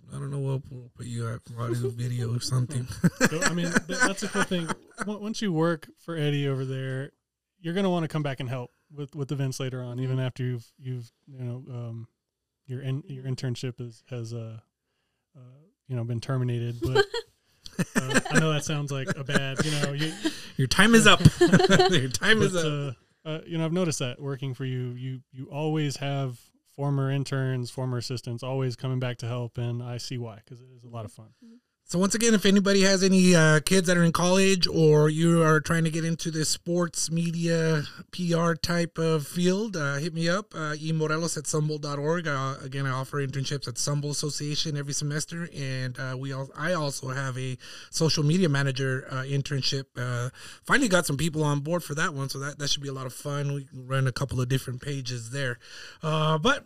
[0.09, 2.87] I don't know what we'll put you at audio, video, or something.
[3.29, 4.69] So, I mean, that's a cool thing.
[5.05, 7.11] Once once you work for Eddie over there,
[7.59, 10.43] you're gonna want to come back and help with with events later on, even after
[10.43, 12.07] you've you've you know um,
[12.65, 14.59] your in, your internship is has uh,
[15.35, 15.39] uh
[15.87, 16.77] you know been terminated.
[16.81, 17.05] But
[17.95, 20.13] uh, I know that sounds like a bad you know you
[20.57, 21.21] Your time is up.
[21.39, 22.95] Your time is up.
[23.25, 26.39] uh, uh, you know I've noticed that working for you, you you always have
[26.75, 30.67] former interns, former assistants, always coming back to help, and I see why because it
[30.75, 31.29] is a lot of fun.
[31.89, 35.41] So once again, if anybody has any uh, kids that are in college or you
[35.41, 40.27] are trying to get into this sports media PR type of field, uh, hit me
[40.27, 42.27] up, uh, emorelos at sunbowl.org.
[42.27, 46.73] Uh, again, I offer internships at Sunbowl Association every semester, and uh, we all, I
[46.73, 47.57] also have a
[47.89, 49.85] social media manager uh, internship.
[49.95, 50.29] Uh,
[50.65, 52.93] finally got some people on board for that one, so that, that should be a
[52.93, 53.53] lot of fun.
[53.53, 55.57] We can run a couple of different pages there.
[56.01, 56.65] But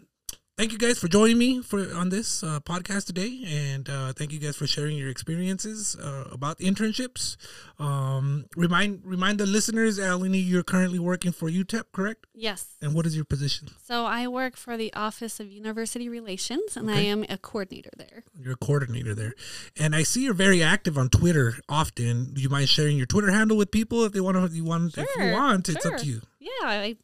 [0.62, 4.32] thank you guys for joining me for on this uh, podcast today, and uh, thank
[4.32, 7.36] you guys for sharing your experiences uh, about internships.
[7.80, 12.28] Um, remind remind the listeners, Alini, you're currently working for UTEP, correct?
[12.36, 12.78] Yes.
[12.80, 13.70] And what is your position?
[13.84, 18.24] So I work for the Office of University Relations, and I am a coordinator there.
[18.40, 19.34] You're a coordinator there,
[19.80, 21.56] and I see you're very active on Twitter.
[21.70, 24.56] Often, do you mind sharing your Twitter handle with people if they want to?
[24.56, 24.96] You want?
[24.96, 26.22] if you Sure, want, it's up to you.
[26.40, 26.98] Yeah, I,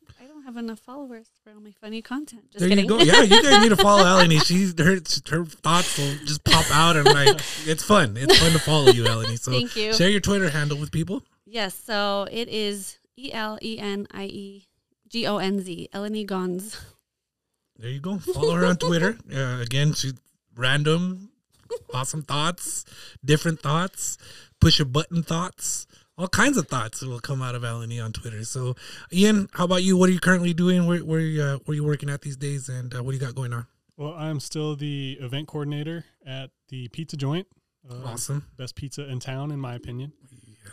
[0.48, 2.50] have enough followers for all my funny content.
[2.52, 2.86] Just there kidding.
[2.86, 3.00] you go.
[3.00, 4.40] Yeah, you guys need to follow Elenie.
[4.40, 4.96] She's her
[5.30, 8.16] her thoughts will just pop out and like it's fun.
[8.16, 9.38] It's fun to follow you, Elenie.
[9.38, 9.94] So Thank you.
[9.94, 11.22] share your Twitter handle with people.
[11.46, 14.68] Yes, so it is E L E N I E
[15.10, 16.80] G O N Z, Elenie Gons.
[17.78, 18.18] There you go.
[18.18, 19.18] Follow her on Twitter.
[19.34, 20.14] Uh, again, she
[20.56, 21.30] random,
[21.94, 22.86] awesome thoughts,
[23.24, 24.18] different thoughts,
[24.62, 25.86] push a button thoughts,
[26.18, 28.44] all kinds of thoughts will come out of Elenie on Twitter.
[28.44, 28.76] So,
[29.14, 29.98] Ian, how about you?
[29.98, 30.86] What are you currently doing?
[30.88, 33.24] Where where you, uh, where you working at these days, and uh, what do you
[33.24, 33.68] got going on?
[33.98, 37.48] Well, I'm still the event coordinator at the Pizza Joint.
[37.90, 38.46] Uh, Awesome.
[38.58, 40.12] Best pizza in town, in my opinion.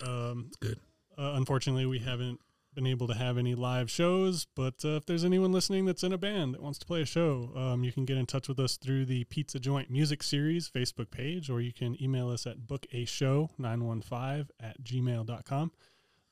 [0.04, 0.78] Um, good.
[1.16, 2.40] Uh, unfortunately, we haven't
[2.74, 6.12] been able to have any live shows, but uh, if there's anyone listening that's in
[6.12, 8.58] a band that wants to play a show, um, you can get in touch with
[8.58, 12.60] us through the Pizza Joint Music Series Facebook page, or you can email us at
[12.60, 15.72] bookashow915 at gmail.com.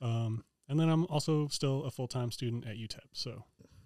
[0.00, 3.00] Um, and then I'm also still a full time student at UTEP.
[3.12, 3.44] So,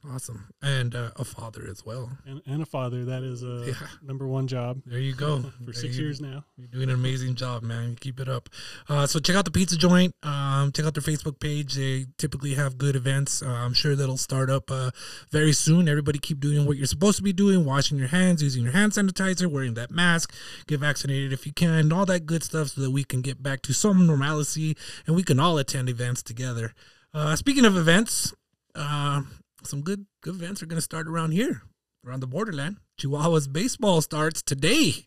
[0.08, 0.48] Awesome.
[0.62, 2.10] And uh, a father as well.
[2.26, 3.04] and, and a father.
[3.06, 3.86] That is a Yeah.
[4.02, 5.40] number one job There you go.
[5.58, 6.44] for There six you- years now.
[6.56, 7.90] You're doing an amazing job, man.
[7.90, 8.48] You keep it up.
[8.88, 10.14] Uh, so check out the Pizza Joint.
[10.22, 11.74] Um, check out their Facebook page.
[11.74, 13.42] They typically have good events.
[13.42, 14.90] Uh, I'm sure that'll start up uh,
[15.32, 15.88] very soon.
[15.88, 18.92] Everybody keep doing what you're supposed to be doing: washing your hands, using your hand
[18.92, 20.32] sanitizer, wearing that mask,
[20.68, 23.60] get vaccinated if you can, all that good stuff, so that we can get back
[23.62, 26.74] to some normalcy and we can all attend events together.
[27.12, 28.34] Uh, speaking of events,
[28.74, 29.22] uh,
[29.66, 31.62] some good good events are going to start around here,
[32.06, 32.76] around the borderland.
[32.98, 35.06] Chihuahua's baseball starts today.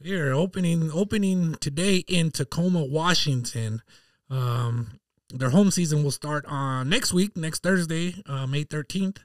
[0.00, 3.82] Here, opening opening today in Tacoma, Washington.
[4.28, 4.98] Um,
[5.32, 9.20] their home season will start on next week, next Thursday, uh, May thirteenth,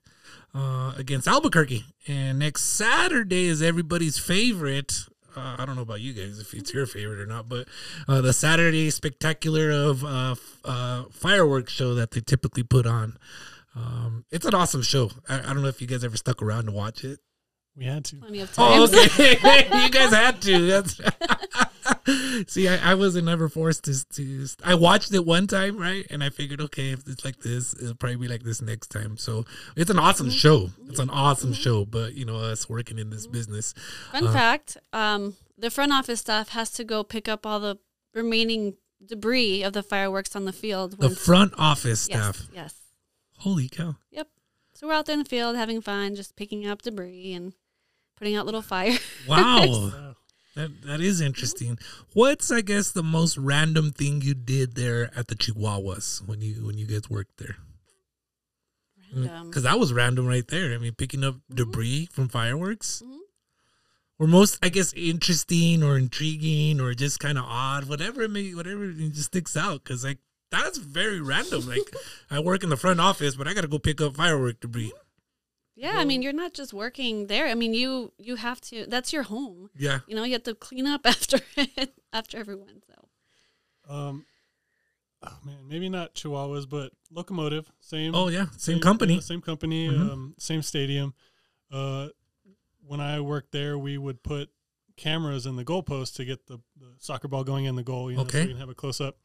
[0.53, 1.83] uh, against Albuquerque.
[2.07, 5.05] And next Saturday is everybody's favorite.
[5.36, 7.67] Uh, I don't know about you guys if it's your favorite or not, but
[8.07, 13.17] uh, the Saturday spectacular of uh, uh, fireworks show that they typically put on.
[13.77, 15.11] Um, it's an awesome show.
[15.29, 17.19] I, I don't know if you guys ever stuck around to watch it.
[17.75, 18.15] We had to.
[18.15, 19.37] Plenty of Oh, okay.
[19.83, 20.65] you guys had to.
[20.65, 20.99] That's
[22.47, 24.47] see, I, I wasn't ever forced to, to.
[24.63, 27.93] I watched it one time, right, and I figured, okay, if it's like this, it'll
[27.93, 29.15] probably be like this next time.
[29.17, 30.35] So it's an awesome mm-hmm.
[30.35, 30.69] show.
[30.87, 31.17] It's an mm-hmm.
[31.17, 31.61] awesome mm-hmm.
[31.61, 33.75] show, but you know, us working in this business,
[34.11, 37.77] Fun uh, fact: um, the front office staff has to go pick up all the
[38.15, 40.99] remaining debris of the fireworks on the field.
[40.99, 42.47] the front office yes, staff.
[42.51, 42.75] yes,
[43.39, 43.95] Holy cow!
[44.12, 44.28] yep.
[44.73, 47.54] So we're out there in the field having fun, just picking up debris and
[48.15, 49.00] putting out little fires.
[49.28, 50.13] Wow.
[50.56, 51.78] That, that is interesting.
[52.13, 56.65] What's I guess the most random thing you did there at the Chihuahuas when you
[56.65, 57.58] when you guys worked there?
[59.15, 59.47] Random.
[59.50, 60.73] Because that was random right there.
[60.73, 63.04] I mean, picking up debris from fireworks.
[63.06, 63.17] Mhm.
[64.19, 68.56] Or most, I guess, interesting or intriguing or just kind of odd, whatever it may,
[68.56, 69.84] whatever it just sticks out.
[69.84, 70.17] Because like
[70.51, 71.67] that's very random.
[71.67, 71.93] Like
[72.31, 74.93] I work in the front office, but I got to go pick up firework debris.
[75.75, 77.45] Yeah, I mean, you're not just working there.
[77.47, 78.86] I mean, you you have to.
[78.88, 79.69] That's your home.
[79.77, 82.81] Yeah, You know, you have to clean up after it, after everyone.
[82.88, 84.25] So Um,
[85.21, 87.71] oh man, maybe not Chihuahuas, but Locomotive.
[87.79, 88.15] Same.
[88.15, 89.15] Oh yeah, same company.
[89.15, 89.88] yeah, same company.
[89.88, 89.99] Mhm.
[90.12, 91.13] Um, same stadium.
[91.71, 92.07] Uh,
[92.86, 94.49] when I worked there, we would put
[94.95, 98.10] cameras in the goalpost to get the, the soccer ball going in the goal.
[98.10, 98.41] You know, so Okay.
[98.43, 99.17] we can have a close up.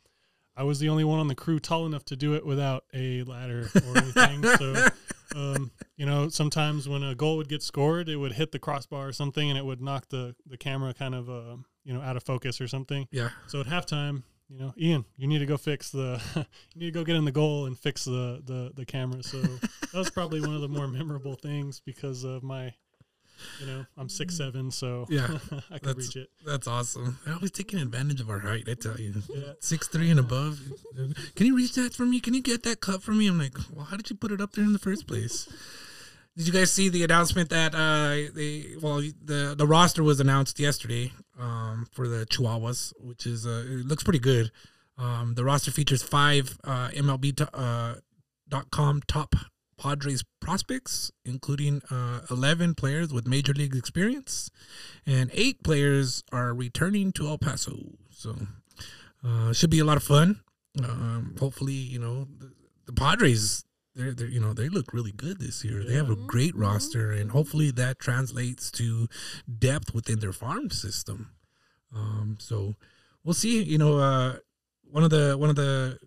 [0.56, 3.22] I was the only one on the crew tall enough to do it without a
[3.22, 4.44] ladder or anything.
[4.44, 4.86] so,
[5.34, 9.08] um, you know, sometimes when a goal would get scored, it would hit the crossbar
[9.08, 12.16] or something, and it would knock the the camera kind of, uh, you know, out
[12.16, 13.08] of focus or something.
[13.10, 16.20] Yeah, So at halftime, you know, Ian, you need to go fix the,
[16.74, 19.22] you need to go get in the goal and fix the the the camera.
[19.22, 22.74] So that was probably one of the more memorable things because of my,
[23.60, 25.38] you know, I'm six seven, so Yeah,
[25.70, 26.30] I that's- reach it.
[26.44, 27.18] that's awesome.
[27.24, 28.64] They're always taking advantage of our height.
[28.68, 29.52] I tell you, Yeah.
[29.60, 30.60] six three and above.
[31.36, 32.20] Can you reach that for me?
[32.20, 33.26] Can you get that cup for me?
[33.28, 35.48] I'm like, well, how did you put it up there in the first place?
[36.36, 40.58] Did you guys see the announcement that uh they well the the roster was announced
[40.58, 44.50] yesterday um for the Chihuahuas, which is uh it looks pretty good.
[44.96, 47.96] Um the roster features five uh MLB to, uh
[48.48, 49.34] dot com top
[49.82, 54.50] Padres prospects, including uh 11 players with major league experience
[55.06, 57.76] and eight players are returning to El Paso.
[58.10, 58.30] So
[59.24, 60.28] uh should be a lot of fun.
[60.88, 62.48] Um hopefully, you know, the,
[62.86, 63.64] the Padres
[63.94, 65.84] they're, they're you know they look really good this year.
[65.84, 66.26] They have a Yeah.
[66.34, 66.60] great Mhm.
[66.66, 69.06] roster, and hopefully that translates to
[69.66, 71.18] depth within their farm system.
[71.94, 72.74] Um, so
[73.22, 73.62] we'll see.
[73.62, 74.36] You know, uh,
[74.96, 75.98] one of the one of the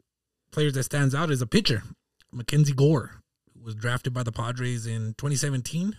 [0.52, 1.84] players that stands out is a pitcher,
[2.32, 3.22] Mackenzie Gore,
[3.66, 5.96] was drafted by the Padres in 2017.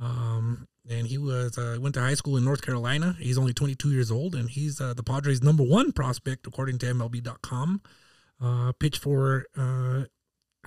[0.00, 3.16] Um, and he was uh, went to high school in North Carolina.
[3.18, 6.86] He's only 22 years old, and he's uh, the Padres' number one prospect according to
[6.86, 7.80] MLB.com.
[8.40, 10.04] Uh, pitched for uh,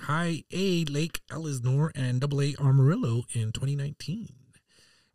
[0.00, 4.39] High A Lake Elsinore and Double A Amarillo in 2019.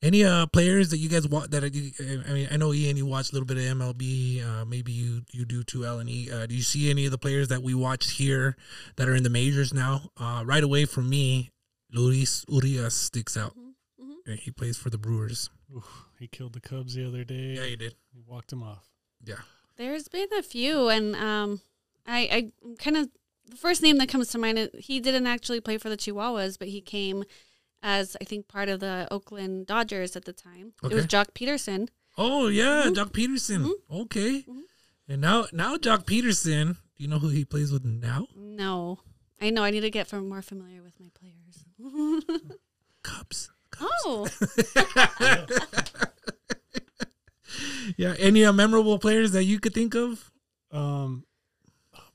[0.05, 1.91] Any uh players that you guys watch that you,
[2.29, 5.23] I mean I know Ian you watch a little bit of MLB uh, maybe you
[5.31, 7.73] you do too Ellen E uh, do you see any of the players that we
[7.73, 8.55] watched here
[8.97, 11.49] that are in the majors now uh, right away for me
[11.91, 13.73] Luis Urias sticks out Mhm,
[14.05, 14.13] mhm.
[14.27, 17.55] Yeah, he plays for the Brewers Oof, he killed the Cubs the other day.
[17.57, 18.85] yeah he did He walked him off.
[19.23, 19.41] yeah
[19.77, 21.61] There's been a few, and um,
[22.05, 23.09] I, I kind of
[23.49, 24.57] the first name that comes to mind.
[24.59, 27.23] is- He didn't actually play for the Chihuahuas, but he came
[27.85, 30.73] as I think part of the Oakland Dodgers at the time.
[30.83, 31.15] It was Okay.
[31.15, 31.87] Joc Pederson.
[32.17, 32.95] oh yeah Mhm.
[32.95, 34.63] Joc Pederson okay Mhm.
[35.07, 38.99] and now now Joc Pederson do you know who he plays with now No,
[39.39, 41.65] I know I need to get from more familiar with my players.
[43.03, 44.27] Cubs oh,
[47.97, 50.31] yeah any uh, memorable players that you could think of
[50.71, 51.25] Um,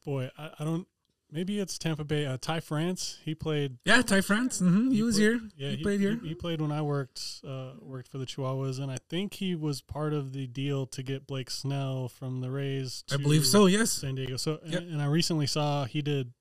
[0.04, 0.86] boy, I, I don't.
[1.32, 2.26] Maybe it's Tampa Bay.
[2.26, 3.18] Uh, Ty France.
[3.24, 3.78] He played.
[3.84, 4.58] Yeah, Ty France.
[4.58, 5.40] hmm He, was played- here.
[5.56, 6.18] Yeah, he, played here.
[6.22, 9.80] He, played when I worked uh, worked for the Chihuahuas, and I think he was
[9.80, 13.04] part of the deal to get Blake Snell from the Rays.
[13.12, 13.66] I believe so.
[13.66, 13.90] Yes.
[13.92, 14.36] San Diego.
[14.36, 14.80] So, Yep.
[14.82, 16.32] and, and I recently saw he did.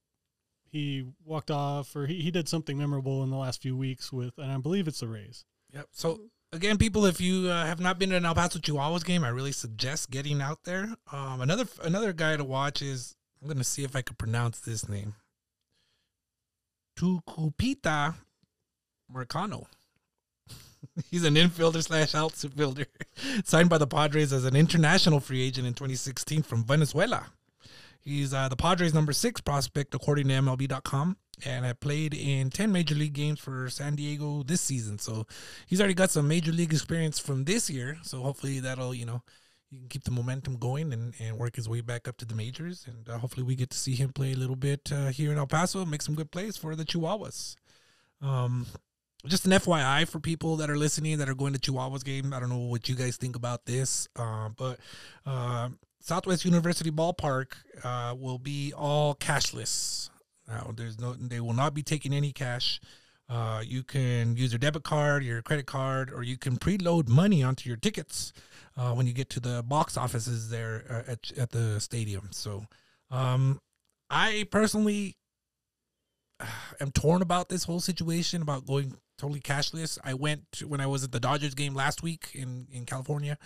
[0.71, 4.37] He walked off, or he, he did something memorable in the last few weeks with,
[4.37, 5.43] and I believe it's the Rays.
[5.73, 5.87] Yep.
[5.91, 6.19] So
[6.53, 9.29] again, people, if you uh, have not been to an El Paso Chihuahuas game, I
[9.29, 10.95] really suggest getting out there.
[11.11, 14.87] Um, another another guy to watch is I'm gonna see if I can pronounce this
[14.89, 15.15] name.
[16.97, 18.15] Tucupita
[19.13, 19.65] Marcano.
[21.11, 22.85] He's an infielder slash outfielder,
[23.43, 27.27] signed by the Padres as an international free agent in 2016 from Venezuela.
[28.01, 32.71] He's uh, the Padres' number six prospect according to MLB.com, and had played in 10
[32.71, 34.99] major league games for San Diego this season.
[34.99, 35.25] So
[35.67, 37.97] he's already got some major league experience from this year.
[38.01, 39.21] So hopefully that'll you know
[39.71, 42.35] you can keep the momentum going and, and work his way back up to the
[42.35, 42.85] majors.
[42.87, 45.37] And uh, hopefully we get to see him play a little bit uh, here in
[45.37, 47.55] El Paso, make some good plays for the Chihuahuas.
[48.21, 48.65] Um,
[49.25, 52.33] just an FYI for people that are listening that are going to Chihuahuas game.
[52.33, 54.79] I don't know what you guys think about this, uh, but
[55.25, 57.53] uh, Southwest University Ballpark
[57.83, 60.09] uh, will be all cashless.
[60.47, 62.79] Now, there's no, they will not be taking any cash.
[63.29, 67.43] Uh, you can use your debit card, your credit card, or you can preload money
[67.43, 68.33] onto your tickets
[68.75, 72.29] uh, when you get to the box offices there uh, at, at the stadium.
[72.31, 72.65] So,
[73.11, 73.59] um,
[74.09, 75.15] I personally
[76.81, 79.99] am torn about this whole situation about going totally cashless.
[80.03, 83.37] I went to, when I was at the Dodgers game last week in in California.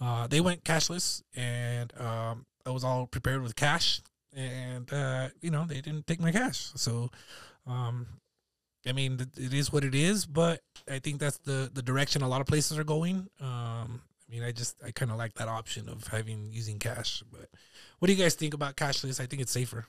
[0.00, 4.02] Uh, they went cashless, and um, I was all prepared with cash,
[4.34, 6.70] and uh, you know they didn't take my cash.
[6.74, 7.10] So,
[7.66, 8.06] um,
[8.86, 10.26] I mean, it is what it is.
[10.26, 13.28] But I think that's the the direction a lot of places are going.
[13.40, 17.22] Um, I mean, I just I kind of like that option of having using cash.
[17.30, 17.48] But
[17.98, 19.20] what do you guys think about cashless?
[19.20, 19.86] I think it's safer.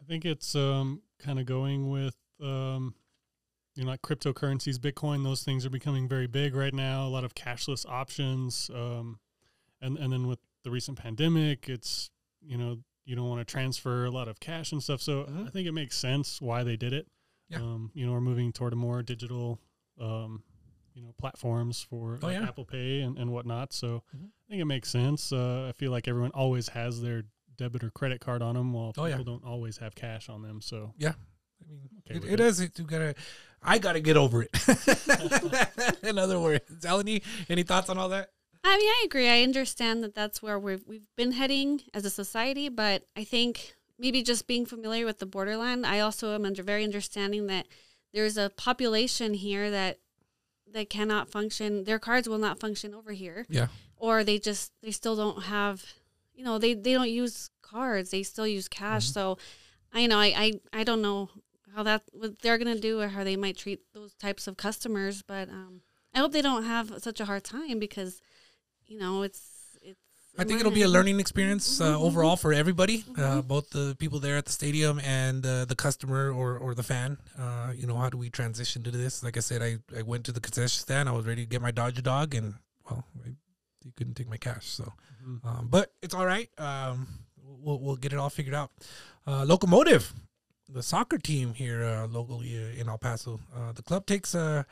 [0.00, 2.94] I think it's um, kind of going with um,
[3.76, 5.22] you know like cryptocurrencies, Bitcoin.
[5.22, 7.06] Those things are becoming very big right now.
[7.06, 9.18] A lot of cashless options, um,
[9.80, 12.10] and and then with the recent pandemic, it's
[12.42, 15.00] you know you don't want to transfer a lot of cash and stuff.
[15.02, 15.46] So Mhm.
[15.46, 17.06] I think it makes sense why they did it.
[17.54, 17.62] Yeah.
[17.64, 19.58] Um, you know, we're moving toward a more digital,
[20.00, 20.42] um,
[20.94, 22.44] you know, platforms for Oh, like yeah.
[22.46, 23.72] Apple Pay and, and whatnot.
[23.72, 24.26] So Mhm.
[24.26, 25.32] I think it makes sense.
[25.32, 27.24] Uh, I feel like everyone always has their
[27.56, 29.16] debit or credit card on them, while Oh, yeah.
[29.16, 30.60] people don't always have cash on them.
[30.60, 31.14] So yeah,
[31.62, 32.40] I mean, Okay it, it it.
[32.40, 32.60] is.
[32.60, 33.14] It, you gotta.
[33.66, 34.50] I gotta get over it.
[36.02, 38.30] In other words, Elenie, any thoughts on all that?
[38.62, 39.28] I mean, I agree.
[39.28, 43.74] I understand that that's where we've we've been heading as a society, but I think
[43.98, 47.66] maybe just being familiar with the borderland, I also am under very understanding that
[48.12, 49.98] there's a population here that
[50.72, 51.84] that cannot function.
[51.84, 53.68] Their cards will not function over here, Yeah.
[53.96, 55.84] or they just they still don't have,
[56.34, 58.10] you know, they they don't use cards.
[58.10, 59.06] They still use cash.
[59.08, 59.12] Mhm.
[59.12, 59.38] So,
[59.92, 61.30] I know I, I I don't know
[61.74, 65.22] how that what they're gonna do or how they might treat those types of customers,
[65.22, 68.20] but um, I hope they don't have such a hard time because
[68.86, 69.53] you know, it's.
[70.36, 73.46] I think it'll be a learning experience uh, Mhm, overall for everybody, uh, Mhm.
[73.46, 77.18] both the people there at the stadium and uh, the customer or, or the fan.
[77.38, 79.22] Uh, you know, how do we transition to this?
[79.22, 81.08] Like I said, I, I went to the concession stand.
[81.08, 82.54] I was ready to get my Dodger dog, and
[82.88, 83.28] well, I,
[83.84, 84.66] you couldn't take my cash.
[84.66, 84.92] So,
[85.24, 85.44] mhm.
[85.46, 86.50] um, but it's all right.
[86.58, 87.06] Um,
[87.62, 88.70] we'll we'll get it all figured out.
[89.26, 90.12] Uh, locomotive.
[90.68, 93.38] the soccer team here uh, locally uh, in El Paso.
[93.54, 94.64] Uh, the club takes uh,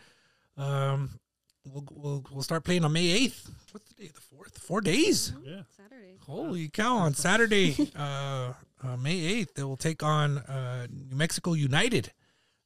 [0.56, 1.20] um,
[1.64, 3.50] we'll, we'll we'll start playing on May eighth.
[3.72, 4.10] What's the day?
[4.14, 4.58] The fourth.
[4.58, 5.32] Four days.
[5.44, 5.62] Yeah.
[5.76, 6.18] Saturday.
[6.26, 6.96] Holy cow!
[6.96, 8.52] On Saturday, uh,
[8.82, 12.12] uh, May eighth, they will take on uh, New Mexico United.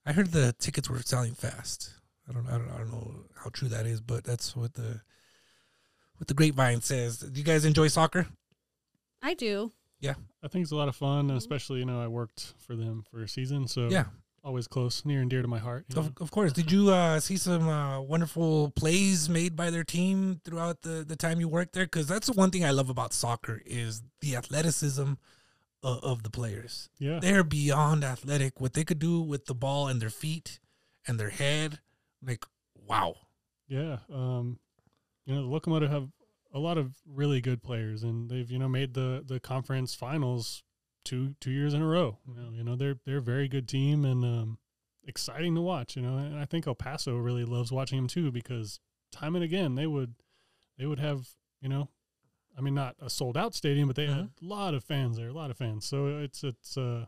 [0.04, 1.94] I heard the tickets were selling fast.
[2.28, 5.00] I don't, I don't, I don't know how true that is, but that's what the
[6.16, 7.18] what the grapevine says.
[7.18, 8.26] Do you guys enjoy soccer?
[9.22, 9.72] I do.
[10.00, 13.04] Yeah, I think it's a lot of fun, especially you know I worked for them
[13.10, 14.04] for a season, so Yeah,
[14.46, 15.84] always close, near and dear to my heart.
[15.88, 16.02] you know.
[16.02, 16.52] of, of course.
[16.52, 21.16] Did you uh, see some uh, wonderful plays made by their team throughout the, the
[21.16, 21.84] time you worked there?
[21.84, 25.14] Because that's the one thing I love about soccer is the athleticism
[25.82, 26.88] of, of the players.
[26.98, 28.60] Yeah, they're beyond athletic.
[28.60, 30.60] What they could do with the ball and their feet
[31.06, 31.80] and their head,
[32.22, 32.44] like
[32.74, 33.16] wow.
[33.66, 33.98] yeah.
[34.12, 34.60] Um,
[35.26, 36.08] you know the Locomotive have
[36.54, 40.62] a lot of really good players, and they've you know made the the conference finals
[41.06, 42.18] two two years in a row.
[42.28, 44.58] You know, you know they're they're a very good team and um,
[45.06, 45.96] exciting to watch.
[45.96, 48.80] You know, and I think El Paso really loves watching them too because
[49.12, 50.14] time and again they would
[50.78, 51.28] they would have
[51.62, 51.88] you know.
[52.58, 55.28] I mean, not a sold out stadium, but they had a lot of fans there,
[55.28, 55.84] a lot of fans.
[55.86, 57.04] So it's it's uh,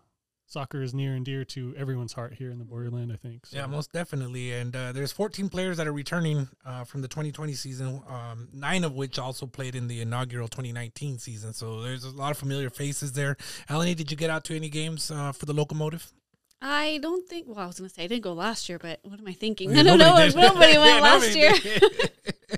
[0.48, 3.12] soccer is near and dear to everyone's heart here in the Borderland.
[3.12, 3.46] I think.
[3.46, 3.56] So.
[3.56, 4.52] Yeah, most definitely.
[4.52, 8.82] And uh, there's 14 players that are returning uh, from the 2020 season, um, nine
[8.82, 11.52] of which also played in the inaugural 2019 season.
[11.52, 13.36] So there's a lot of familiar faces there.
[13.68, 16.12] Elenie, did you get out to any games uh, for the locomotive?
[16.60, 17.46] I don't think.
[17.48, 19.32] Well, I was going to say I didn't go last year, but what am I
[19.32, 19.70] thinking?
[19.70, 20.06] Yeah, I don't know.
[20.16, 20.40] nobody if did.
[20.42, 22.57] Nobody went Yeah, last nobody year.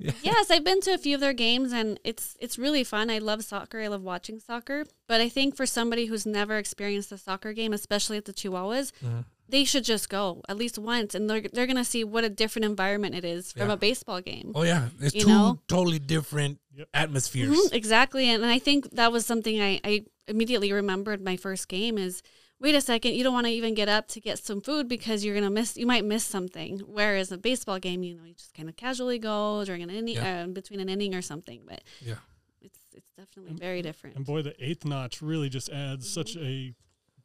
[0.00, 0.14] did.
[0.22, 3.10] yes, I've been to a few of their games, and it's it's really fun.
[3.10, 3.80] I love soccer.
[3.80, 4.84] I love watching soccer.
[5.06, 8.92] But I think for somebody who's never experienced a soccer game, especially at the Chihuahuas,
[9.04, 9.24] Mhm.
[9.48, 12.64] they should just go at least once, and they're they're gonna see what a different
[12.66, 13.74] environment it is from Yeah.
[13.74, 14.52] a baseball game.
[14.54, 15.60] Oh yeah, it's You two know?
[15.68, 16.88] totally different Yep.
[16.94, 17.48] atmospheres.
[17.56, 21.66] Mhm, exactly, and, and I think that was something I, I immediately remembered my first
[21.68, 22.22] game is
[22.60, 25.24] wait a second, you don't want to even get up to get some food because
[25.24, 26.78] you're gonna miss you might miss something.
[26.80, 30.16] Whereas a baseball game, you know, you just kind of casually go during an inning,
[30.16, 30.44] Yeah.
[30.44, 31.62] uh, between an inning or something.
[31.66, 32.16] But Yeah.
[32.60, 34.16] it's it's definitely very different.
[34.16, 36.74] And boy, the eighth notch really just adds such a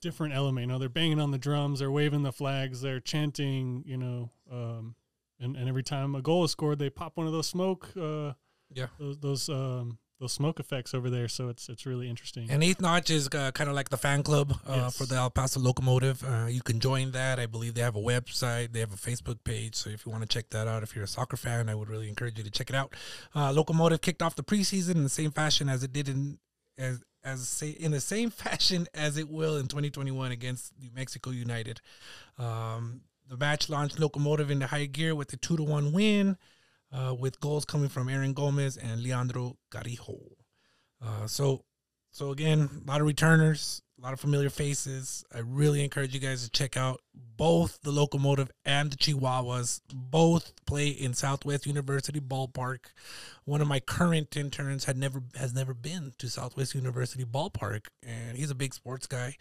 [0.01, 0.63] different element.
[0.63, 4.29] You know, they're banging on the drums, they're waving the flags, they're chanting, you know,
[4.51, 4.95] um,
[5.39, 8.33] and, and every time a goal is scored, they pop one of those smoke, uh,
[8.73, 8.87] Yeah.
[8.99, 11.27] those those um, those smoke effects over there.
[11.27, 12.49] So it's it's really interesting.
[12.49, 14.97] And Eighth Notch is uh, kind of like the fan club uh, Yes.
[14.97, 16.23] for the El Paso Locomotive.
[16.23, 17.39] Uh, you can join that.
[17.39, 18.71] I believe they have a website.
[18.71, 19.75] They have a Facebook page.
[19.75, 21.89] So if you want to check that out, if you're a soccer fan, I would
[21.89, 22.95] really encourage you to check it out.
[23.35, 26.39] Uh, Locomotive kicked off the preseason in the same fashion as it did in
[26.77, 31.31] as as say in the same fashion as it will in 2021 against New Mexico
[31.31, 31.81] United.
[32.37, 36.37] Um, the match launched Locomotive into high gear with a two to one win,
[36.91, 40.19] uh, with goals coming from Aaron Gomez and Leandro Carrijó.
[41.01, 41.63] Uh, so,
[42.11, 45.23] so again, a lot of returners, a lot of familiar faces.
[45.33, 49.81] I really encourage you guys to check out both the Locomotive and the Chihuahuas.
[49.93, 52.87] Both play in Southwest University Ballpark.
[53.45, 58.37] One of my current interns had never has never been to Southwest University Ballpark, and
[58.37, 59.35] he's a big sports guy.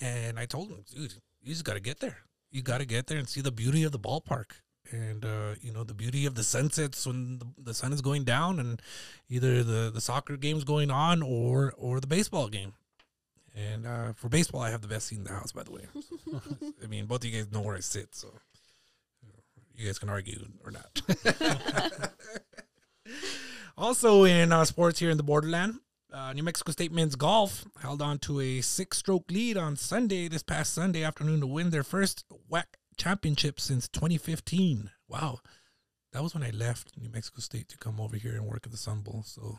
[0.00, 2.18] And I told him, dude, you just got to get there.
[2.50, 4.60] You got to get there and see the beauty of the ballpark
[4.90, 8.24] and uh, you know the beauty of the sunsets when the, the sun is going
[8.24, 8.82] down and
[9.28, 12.74] either the, the soccer game's going on or or the baseball game.
[13.56, 15.86] And uh, for baseball i have the best seat in the house by the way.
[16.82, 18.28] I mean both of you guys know where i sit so
[19.74, 22.10] you, guys can argue or not.
[23.76, 25.80] Also in uh, sports here in the borderland
[26.14, 30.44] uh, New Mexico State men's golf held on to a six-stroke lead on Sunday, this
[30.44, 32.64] past Sunday afternoon, to win their first WAC
[32.96, 34.90] championship since 2015.
[35.08, 35.40] Wow,
[36.12, 38.70] that was when I left New Mexico State to come over here and work at
[38.70, 39.22] the Sun Bowl.
[39.26, 39.58] So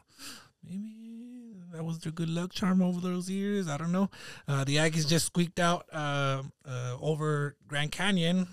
[0.63, 3.67] maybe that was their good luck charm over those years.
[3.67, 4.09] I don't know.
[4.47, 8.47] Uh, the Aggies just squeaked out uh, uh, over Grand Canyon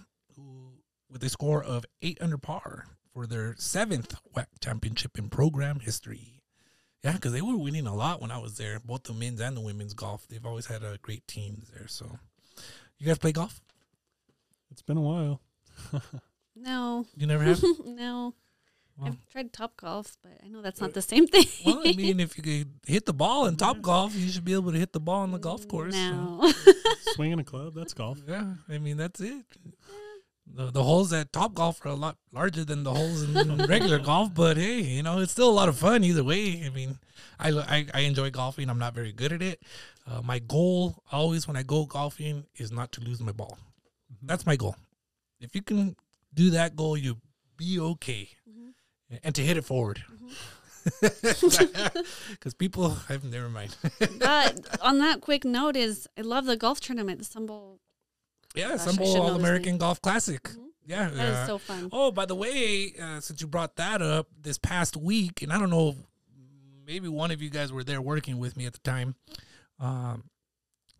[1.09, 6.43] with a score of eight under par for their seventh WAC championship in program history.
[7.05, 9.57] Yeah, because they were winning a lot when I was there, both the men's and
[9.57, 10.27] the women's golf.
[10.29, 11.89] They've always had a great teams there.
[11.89, 12.19] So,
[12.99, 13.61] you guys play golf?
[14.73, 15.41] It's been a while.
[16.57, 17.63] no, You never have?
[17.85, 18.35] no.
[18.99, 21.47] Well, I've tried top golf, but I know that's not the same thing.
[21.65, 24.53] well, I mean, if you could hit the ball in top golf, you should be
[24.53, 25.95] able to hit the ball on the golf course.
[25.95, 26.53] so- No.
[27.15, 28.19] Swinging a club, that's golf.
[28.27, 29.45] Yeah, I mean that's it.
[30.55, 33.99] The, the holes at Top Golf are a lot larger than the holes in regular
[33.99, 36.63] golf, but hey, you know it's still a lot of fun either way.
[36.67, 36.99] I mean,
[37.39, 38.69] I I, I enjoy golfing.
[38.69, 39.63] I'm not very good at it.
[40.07, 43.57] Uh, my goal always when I go golfing is not to lose my ball.
[44.23, 44.77] That's my goal.
[45.41, 45.97] If you can
[46.33, 47.17] do that goal, you
[47.57, 49.19] be okay, Mhm.
[49.23, 50.03] and to hit it forward.
[52.31, 53.77] Because people, I've never mind.
[54.19, 57.79] but on that quick note, is I love the golf tournament, the Sun Bowl.
[58.55, 59.79] yeah, Gosh, I Sun Bowl should know All American.
[59.79, 60.43] Golf Classic.
[60.43, 60.67] Mhm.
[60.85, 61.89] Yeah, That is uh, so fun.
[61.93, 65.59] Oh, by the way, uh, since you brought that up, this past week, and I
[65.59, 65.95] don't know,
[66.85, 69.15] maybe one of you guys were there working with me at the time.
[69.79, 70.25] Um,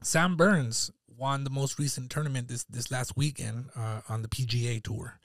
[0.01, 0.93] Sam Burns
[1.23, 5.21] won the most recent tournament this this last weekend uh, on the PGA Tour.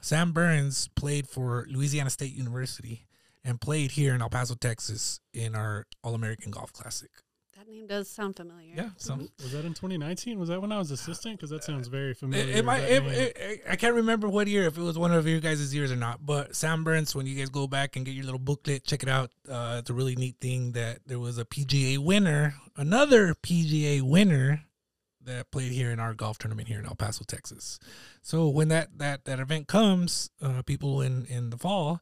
[0.00, 3.06] Sam Burns played for Louisiana State University
[3.44, 7.10] and played here in El Paso, Texas, in our All American Golf Classic.
[7.58, 8.74] That name does sound familiar.
[8.76, 10.38] Yeah, some Was that in 2019?
[10.38, 11.36] Was that when I was assistant?
[11.36, 12.48] Because that sounds very familiar.
[12.48, 13.12] It, it might, that it, name.
[13.12, 15.90] it, it- I can't remember what year, if it was one of your guys' years
[15.90, 16.24] or not.
[16.24, 19.08] But Sam Burns, when you guys go back and get your little booklet, check it
[19.08, 19.32] out.
[19.48, 24.62] Uh, it's a really neat thing that there was a PGA winner, another PGA winner
[25.36, 27.78] that played here in our golf tournament here in El Paso, Texas.
[28.22, 32.00] So when that that that event comes, uh, people in in the fall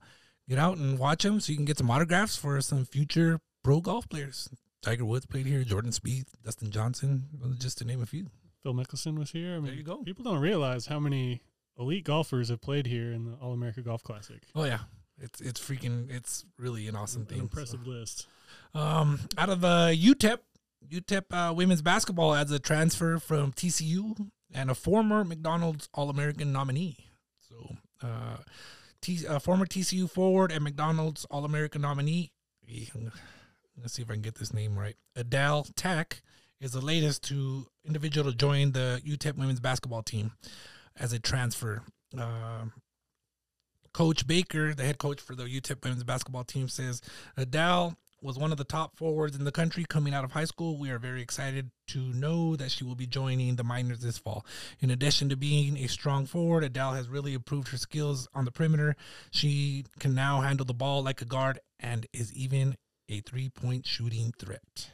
[0.49, 3.81] get out and watch them, so you can get some autographs for some future pro
[3.81, 4.49] golf players.
[4.83, 8.27] Tiger Woods played here, Jordan Spieth, Dustin Johnson, just to name a few.
[8.63, 9.53] Phil Mickelson was here.
[9.53, 9.99] I mean, There you go.
[10.05, 11.43] People don't realize how many
[11.79, 14.41] elite golfers have played here in the All America Golf Classic.
[14.55, 14.81] Oh yeah,
[15.21, 17.39] it's it's freaking it's really an awesome An thing.
[17.41, 18.27] impressive list.
[18.75, 20.39] Um, out of uh, UTEP,
[20.87, 26.53] UTEP uh, women's basketball adds a transfer from TCU and a former McDonald's All American
[26.53, 27.09] nominee.
[27.41, 28.39] So, uh,
[29.01, 32.33] T, uh, former TCU forward and McDonald's All American nominee.
[33.81, 34.97] Let's see if I can get this name right.
[35.17, 36.23] Adhel Tac
[36.61, 40.33] is the latest to individual to join the UTEP women's basketball team
[40.97, 41.83] as a transfer.
[42.17, 42.73] Um
[43.93, 47.01] Coach Baker, the head coach for the UTEP women's basketball team, says
[47.37, 50.77] Adhel was one of the top forwards in the country coming out of high school.
[50.77, 54.45] We are very excited to know that she will be joining the Miners this fall.
[54.81, 58.51] In addition to being a strong forward, Adhel has really improved her skills on the
[58.51, 58.97] perimeter.
[59.31, 62.77] She can now handle the ball like a guard and is even
[63.09, 64.91] a three-point shooting threat.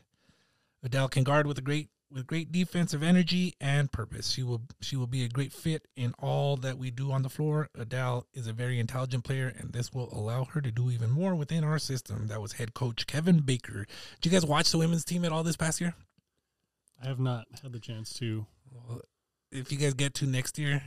[0.86, 4.30] Adhel can guard with a great with great defensive energy and purpose.
[4.30, 7.28] She will she will be a great fit in all that we do on the
[7.28, 7.68] floor.
[7.76, 11.34] Adhel is a very intelligent player, and this will allow her to do even more
[11.34, 12.28] within our system.
[12.28, 13.86] That was head coach Kevin Baker.
[14.20, 15.94] Did you guys watch the women's team at all this past year?
[17.02, 18.46] I have not had the chance to.
[18.70, 19.00] Well,
[19.50, 20.82] if you guys get to next year,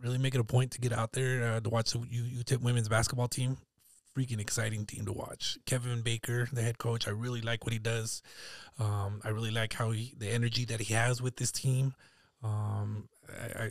[0.00, 2.60] really make it a point to get out there uh, to watch the U- UTEP
[2.60, 3.58] women's basketball team.
[4.16, 5.58] Freaking exciting team to watch.
[5.66, 8.22] Kevin Baker, the head coach, I really like what he does.
[8.78, 11.94] Um, I really like how he, the energy that he has with this team.
[12.42, 13.70] Um, I, I,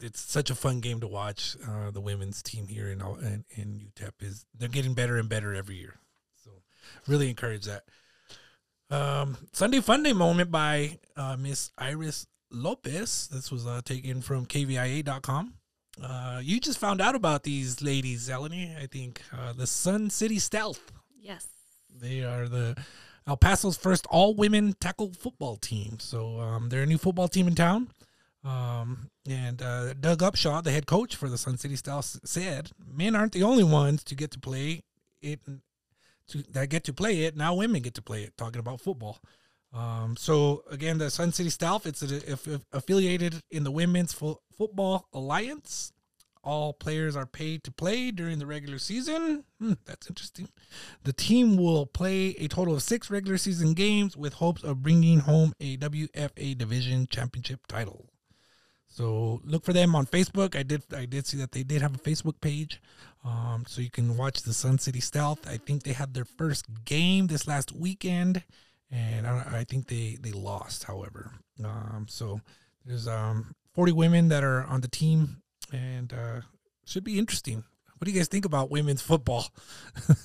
[0.00, 1.56] it's such a fun game to watch.
[1.68, 5.54] Uh, the women's team here in, in in UTEP is they're getting better and better
[5.54, 5.94] every year.
[6.42, 6.50] So
[7.06, 7.84] really encourage that.
[8.90, 13.28] Um, Sunday Fun Day moment by uh, Miss Iris Lopez.
[13.32, 15.54] This was uh, taken from KVIA.com.
[16.02, 18.76] Uh, you just found out about these ladies, Elenie.
[18.80, 20.92] I think uh, the Sun City Stealth.
[21.20, 21.46] Yes.
[21.88, 22.76] They are the
[23.26, 25.98] El Paso's first all women tackle football team.
[26.00, 27.88] So um, they're a new football team in town.
[28.44, 33.16] Um, and uh, Doug Upshaw, the head coach for the Sun City Stealth, said, "Men
[33.16, 34.82] aren't the only ones to get to play
[35.22, 35.40] it,
[36.28, 37.36] to, that get to play it.
[37.36, 39.18] Now women get to play it." Talking about football.
[39.74, 44.12] Um, so again, the Sun City Stealth, it's a, if, if affiliated in the Women's
[44.12, 45.92] Fo- Football Alliance.
[46.46, 49.44] All players are paid to play during the regular season.
[49.58, 50.50] Hmm, that's interesting.
[51.02, 55.20] The team will play a total of six regular season games with hopes of bringing
[55.20, 58.10] home a WFA Division Championship title.
[58.94, 60.54] So look for them on Facebook.
[60.54, 62.80] I did I did see that they did have a Facebook page,
[63.24, 65.48] um, so you can watch the Sun City Stealth.
[65.48, 68.44] I think they had their first game this last weekend,
[68.90, 70.84] and I, I think they they lost.
[70.84, 71.32] However,
[71.64, 72.40] um, so
[72.84, 76.40] there's um 40 women that are on the team, and uh,
[76.84, 77.64] should be interesting.
[77.98, 79.46] What do you guys think about women's football?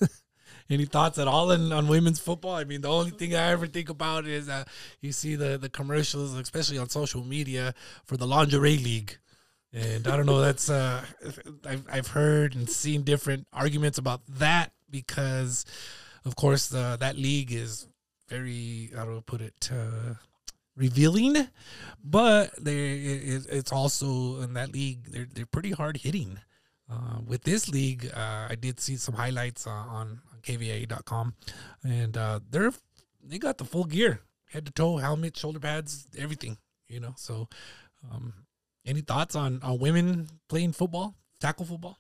[0.70, 2.53] Any thoughts at all on, on women's football?
[2.55, 4.66] I mean, the only thing I ever think about is uh,
[5.01, 7.74] you see the, the commercials, especially on social media,
[8.05, 9.18] for the lingerie league.
[9.74, 11.03] And I don't know, that's, uh,
[11.66, 15.66] I've, I've heard and seen different arguments about that because,
[16.26, 17.88] of course, the, that league is
[18.30, 20.13] very, how do I put it, uh,
[20.75, 21.47] revealing,
[22.03, 26.39] but they, it, it's also in that league, they're, they're pretty hard hitting.
[26.91, 31.36] Uh, with this league, uh, I did see some highlights uh, on, on KVA.com,
[31.84, 32.71] and uh, they're
[33.23, 34.21] they got the full gear,
[34.51, 36.57] head to toe, helmet, shoulder pads, everything.
[36.88, 37.47] You know, so
[38.11, 38.34] um,
[38.88, 41.97] any thoughts on on women playing football, tackle football?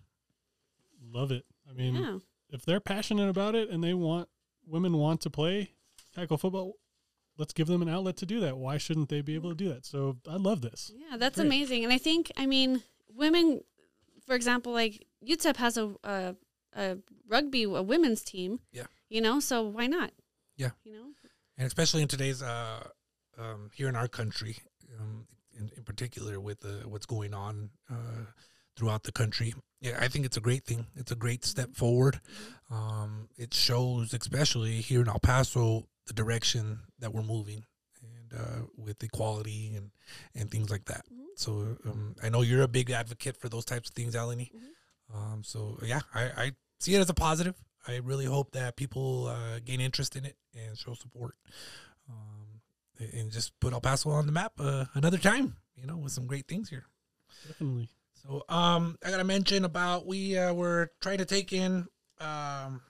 [1.11, 1.45] Love it.
[1.69, 2.17] I mean, Yeah.
[2.49, 4.27] if they're passionate about it and they want
[4.65, 5.71] women want to play
[6.13, 6.73] tackle football,
[7.37, 8.57] let's give them an outlet to do that.
[8.57, 9.85] Why shouldn't they be able to do that?
[9.85, 10.91] So I love this.
[10.95, 11.45] Yeah, that's Great.
[11.45, 11.83] amazing.
[11.83, 12.83] And I think, I mean,
[13.15, 13.61] women,
[14.25, 16.35] for example, like UTEP has a, a,
[16.75, 16.97] a
[17.27, 18.59] rugby, a women's team.
[18.71, 18.85] Yeah.
[19.09, 20.11] You know, so why not?
[20.57, 20.71] Yeah.
[20.83, 21.05] You know,
[21.57, 22.87] and especially in today's uh,
[23.37, 24.57] um, here in our country,
[24.99, 25.25] um,
[25.57, 28.25] in, in particular with uh, what's going on uh,
[28.75, 29.53] throughout the country.
[29.81, 30.87] Yeah, I think it's a great thing.
[30.95, 32.21] It's a great step forward.
[32.71, 37.63] Um, it shows, especially here in El Paso, the direction that we're moving,
[38.01, 39.91] and uh, with equality and
[40.35, 41.03] and things like that.
[41.11, 41.25] Mhm.
[41.35, 41.51] So
[41.85, 44.51] um, I know you're a big advocate for those types of things, Elenie.
[44.51, 45.15] Mhm.
[45.15, 47.55] Um, so yeah, I, I see it as a positive.
[47.87, 51.35] I really hope that people uh, gain interest in it and show support,
[52.09, 52.61] um,
[52.99, 55.55] and just put El Paso on the map uh, another time.
[55.75, 56.85] You know, with some great things here.
[57.47, 57.89] Definitely.
[58.21, 61.87] So um, I gotta mention about we uh, were trying to take in
[62.19, 62.81] um,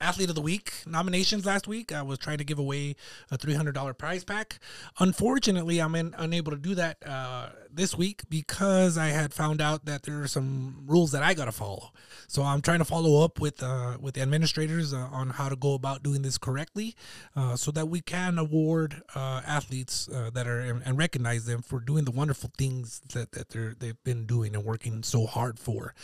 [0.00, 1.92] athlete of the week nominations last week.
[1.92, 2.96] I was trying to give away
[3.30, 4.58] a three hundred dollar prize pack.
[4.98, 9.86] Unfortunately, I'm in, unable to do that uh, this week because I had found out
[9.86, 11.90] that there are some rules that I gotta follow.
[12.28, 15.56] So I'm trying to follow up with uh, with the administrators uh, on how to
[15.56, 16.94] go about doing this correctly,
[17.34, 21.78] uh, so that we can award uh, athletes uh, that are and, recognize them for
[21.78, 25.94] doing the wonderful things that, that they're they've been doing and working so hard for.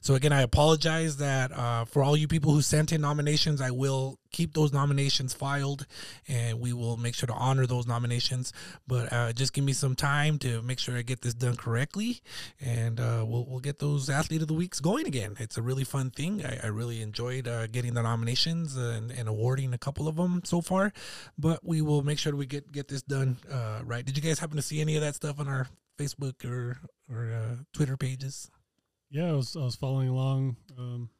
[0.00, 1.50] So again, I apologize that
[1.88, 5.86] for all you people who sent in nominations, I will keep those nominations filed,
[6.28, 8.52] and we will make sure to honor those nominations.
[8.86, 12.20] But uh, just give me some time to make sure I get this done correctly,
[12.60, 15.36] and uh, we'll we'll get those athlete of the weeks going again.
[15.38, 16.44] It's a really fun thing.
[16.44, 20.42] I, I really enjoyed uh, getting the nominations and, and awarding a couple of them
[20.44, 20.92] so far.
[21.38, 24.04] But we will make sure we get get this done uh, right.
[24.04, 25.68] Did you guys happen to see any of that stuff on our
[25.98, 26.78] Facebook or
[27.10, 28.50] or uh, Twitter pages?
[29.10, 31.10] Yeah, I was I was following along um,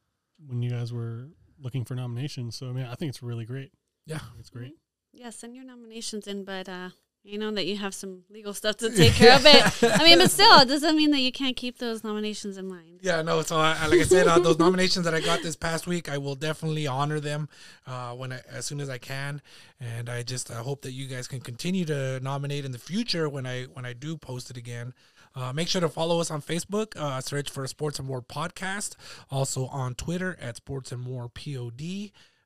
[0.45, 2.55] when you guys were looking for nominations.
[2.57, 3.71] So I mean, I think it's really great.
[4.05, 4.15] Yeah.
[4.17, 4.73] I think it's great.
[5.13, 6.89] yeah, send your nominations in, but uh,
[7.23, 9.83] you know that you have some legal stuff to take care of it.
[9.99, 12.99] I mean, but still, it doesn't mean that you can't keep those nominations in mind.
[13.01, 13.41] Yeah, no.
[13.41, 16.07] So, I, I- like I said, uh, those nominations that I got this past week,
[16.09, 17.49] I will definitely honor them
[17.87, 19.41] uh, when I, as soon as I can,
[19.79, 23.27] and I just I hope that you guys can continue to nominate in the future
[23.27, 24.93] when I when I do post it again.
[25.35, 26.95] Uh, make sure to follow us on Facebook.
[26.95, 28.95] Uh, search for Sports and More Podcast.
[29.29, 31.81] Also on Twitter at Sports and More Pod.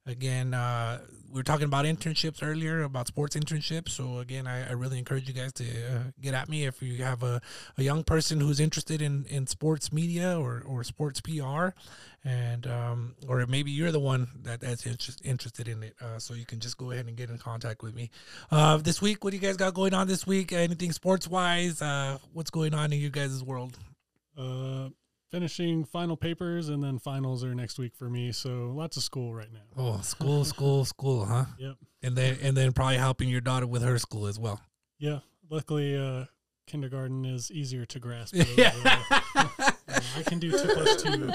[0.06, 1.02] Again, uh,
[1.32, 3.90] we were talking about internships earlier, about sports internships.
[3.90, 7.04] So again, I, I really encourage you guys to uh, get at me if you
[7.04, 7.42] have a,
[7.78, 11.70] a young person who's interested in, in sports media or, or sports PR,
[12.24, 15.96] and um, or maybe you're the one that, that's interest, interested in it.
[16.02, 18.10] Uh, so you can just go ahead and get in contact with me.
[18.52, 20.52] Uh, this week, what do you guys got going on this week?
[20.52, 21.82] Anything sports wise?
[21.82, 23.78] Uh, what's going on in you guys' world?
[25.32, 28.32] Finishing final papers and then finals are next week for me.
[28.32, 29.60] So lots of school right now.
[29.78, 31.46] Oh, school, school, school, huh?
[31.60, 31.76] Yep.
[32.02, 34.60] And then and then probably helping your daughter with her school as well.
[34.98, 35.20] Yeah.
[35.48, 36.26] Luckily, uh,
[36.66, 38.36] kindergarten is easier to grasp.
[38.58, 38.74] Yeah.
[40.18, 41.32] I can do two plus two.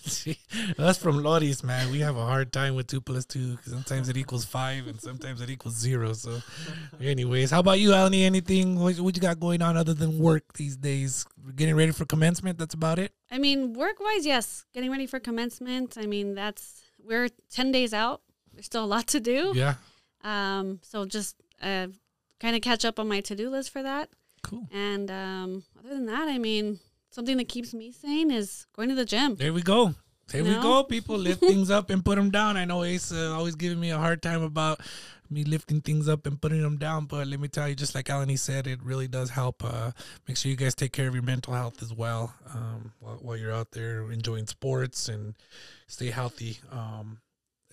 [0.02, 0.38] See,
[0.78, 3.56] us from Loris, man, we have a hard time with two two two.
[3.56, 6.12] 'cause Sometimes it equals five, and sometimes it equals zero.
[6.12, 6.40] So,
[7.00, 8.24] anyways, how about you, Elenie?
[8.24, 8.78] Anything?
[8.78, 11.24] What, what you got going on other than work these days?
[11.56, 12.58] Getting ready for commencement.
[12.58, 13.12] That's about it.
[13.30, 15.96] I mean, work wise, yes, getting ready for commencement.
[15.98, 18.22] I mean, that's we're ten days out.
[18.52, 19.52] There's still a lot to do.
[19.54, 19.74] Yeah.
[20.24, 21.86] Um, so just uh,
[22.40, 24.08] kind of catch up on my to do list for that.
[24.42, 24.66] Cool.
[24.72, 26.78] And um, other than that, I mean,
[27.18, 29.34] something that keeps me sane is going to the gym.
[29.34, 29.92] There we go.
[30.28, 30.84] There we go.
[30.84, 32.56] People lift things up and put them down.
[32.56, 34.80] I know Ace uh, always giving me a hard time about
[35.28, 38.06] me lifting things up and putting them down, but let me tell you, just like
[38.06, 39.64] Elenie said, it really does help.
[39.64, 39.90] Uh,
[40.28, 43.36] make sure you guys take care of your mental health as well um, while, while
[43.36, 45.34] you're out there enjoying sports and
[45.88, 46.58] stay healthy.
[46.70, 47.18] Um,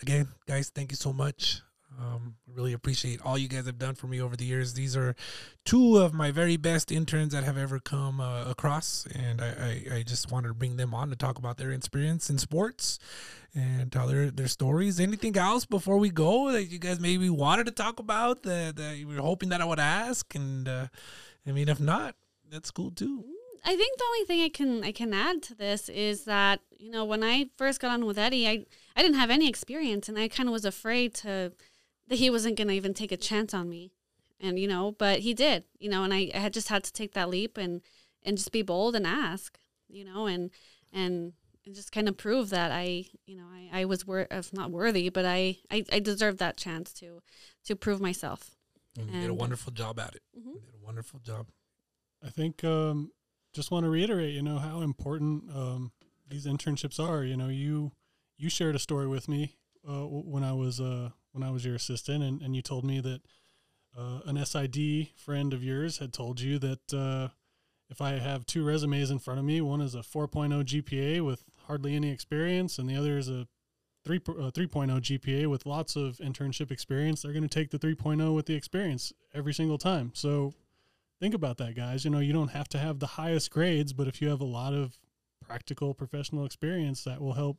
[0.01, 1.61] again, guys, thank you so much.
[1.99, 4.73] Um, I really appreciate all you guys have done for me over the years.
[4.73, 5.15] These are
[5.63, 9.47] two of my very best interns that have ever come uh, across, and I,
[9.91, 12.99] I, I just wanted to bring them on to talk about their experience in sports
[13.53, 14.99] and tell their, their stories.
[14.99, 18.97] Anything else before we go that you guys maybe wanted to talk about that, that
[18.97, 20.35] you were hoping that I would ask?
[20.35, 20.87] And uh,
[21.47, 22.15] I mean, if not,
[22.51, 23.23] that's cool too.
[23.63, 26.91] I think the only thing I can I can add to this is that you
[26.91, 28.65] know when I first got on with Eddie, I
[28.95, 31.51] I didn't have any experience, and I kind of was afraid to
[32.07, 33.91] that he wasn't going to even take a chance on me,
[34.39, 36.93] and you know, but he did, you know, and I, I had just had to
[36.93, 37.81] take that leap and
[38.23, 40.51] and just be bold and ask, you know, and
[40.91, 41.33] and
[41.65, 44.71] and just kind of prove that I you know I, I was worth, if not
[44.71, 47.21] worthy, but I, I I deserved that chance to
[47.65, 48.51] to prove myself.
[48.97, 50.21] And you did a wonderful job at it.
[50.37, 50.53] Mhm.
[50.53, 51.47] You did a wonderful job.
[52.23, 53.11] I think um,
[53.53, 55.91] just want to reiterate, you know, how important um,
[56.27, 57.23] these internships are.
[57.23, 57.91] You know, you
[58.37, 61.75] you shared a story with me uh, when I was uh, when I was your
[61.75, 63.21] assistant, and, and you told me that
[63.97, 67.27] uh, an SID friend of yours had told you that uh,
[67.89, 71.43] if I have two resumes in front of me, one is a 4.0 GPA with
[71.67, 73.47] hardly any experience, and the other is a
[74.05, 78.33] 3 uh, 3.0 GPA with lots of internship experience, they're going to take the 3.0
[78.33, 80.11] with the experience every single time.
[80.13, 80.53] So
[81.19, 82.05] think about that, guys.
[82.05, 84.45] You know, you don't have to have the highest grades, but if you have a
[84.45, 84.97] lot of
[85.41, 87.57] practical professional experience, that will help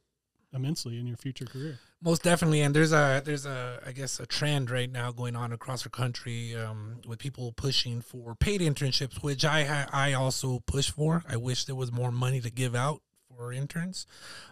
[0.56, 1.78] immensely in your future career.
[2.02, 5.52] Most definitely, and there's a there's a I guess a trend right now going on
[5.52, 10.90] across our country um, with people pushing for paid internships, which I I also push
[10.90, 11.22] for.
[11.28, 14.06] I wish there was more money to give out for interns,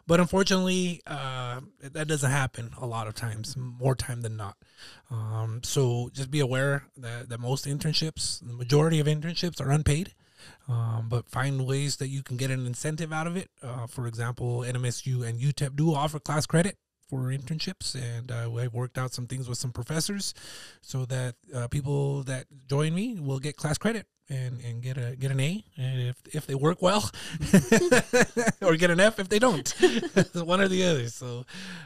[0.07, 4.57] but unfortunately, uh, that doesn't happen a lot of times, more time than not.
[5.11, 10.15] Um, so just be aware that that most internships, the majority of internships, are unpaid.
[10.69, 13.51] Um, but find ways that you can get an incentive out of it.
[13.63, 16.79] Uh, for example, NMSU and UTEP do offer class credit
[17.09, 20.35] for internships, and uh, I've worked out some things with some professors
[20.81, 25.15] so that uh, people that join me will get class credit and, and get a
[25.17, 27.11] get an A, and if if they work well,
[28.63, 29.69] or get an F if they don't,
[30.35, 31.09] one or the other.
[31.09, 31.45] So,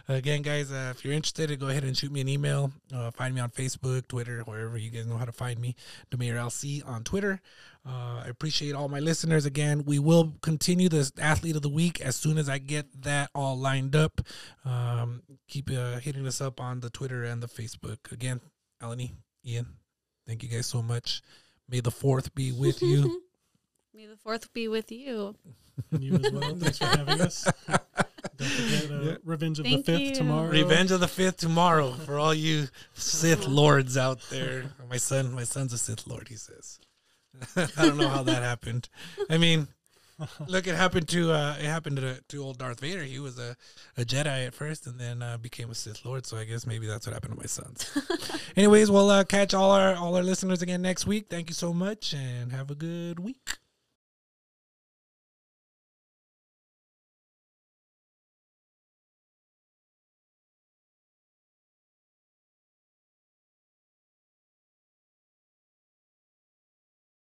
[0.09, 2.72] again, guys, uh, if you're interested, go ahead and shoot me an email.
[2.94, 5.74] Uh, find me on Facebook, Twitter, wherever you guys know how to find me.
[6.11, 7.40] DaMayorLC on Twitter.
[7.89, 9.47] Uh, I appreciate all my listeners.
[9.47, 13.30] Again, we will continue this athlete of the week as soon as I get that
[13.34, 14.20] all lined up.
[14.64, 18.12] Um, keep uh, hitting us up on the Twitter and the Facebook.
[18.12, 18.41] Again,
[18.82, 19.12] Elenie,
[19.47, 19.66] Ian,
[20.26, 21.22] thank you guys so much.
[21.66, 23.22] May the fourth be with you.
[23.95, 25.34] May the fourth be with you.
[25.91, 26.55] And you as well.
[26.57, 27.49] Thanks for having us.
[28.36, 29.16] Don't forget uh, Yeah.
[29.24, 30.14] Revenge of Thank the Fifth you.
[30.14, 30.51] tomorrow.
[30.51, 34.64] Revenge of the Fifth tomorrow for all you Sith lords out there.
[34.91, 36.28] My son, my son's a Sith lord.
[36.28, 36.78] He says.
[37.76, 38.89] I don't know how that happened.
[39.30, 39.68] I mean,
[40.47, 43.03] look, it happened to uh, it happened to to old Darth Vader.
[43.03, 43.57] He was a,
[43.97, 46.26] a Jedi at first, and then uh, became a Sith Lord.
[46.26, 47.91] So I guess maybe that's what happened to my sons.
[48.57, 51.26] Anyways, we'll uh, catch all our all our listeners again next week.
[51.30, 53.59] Thank you so much, and have a good week.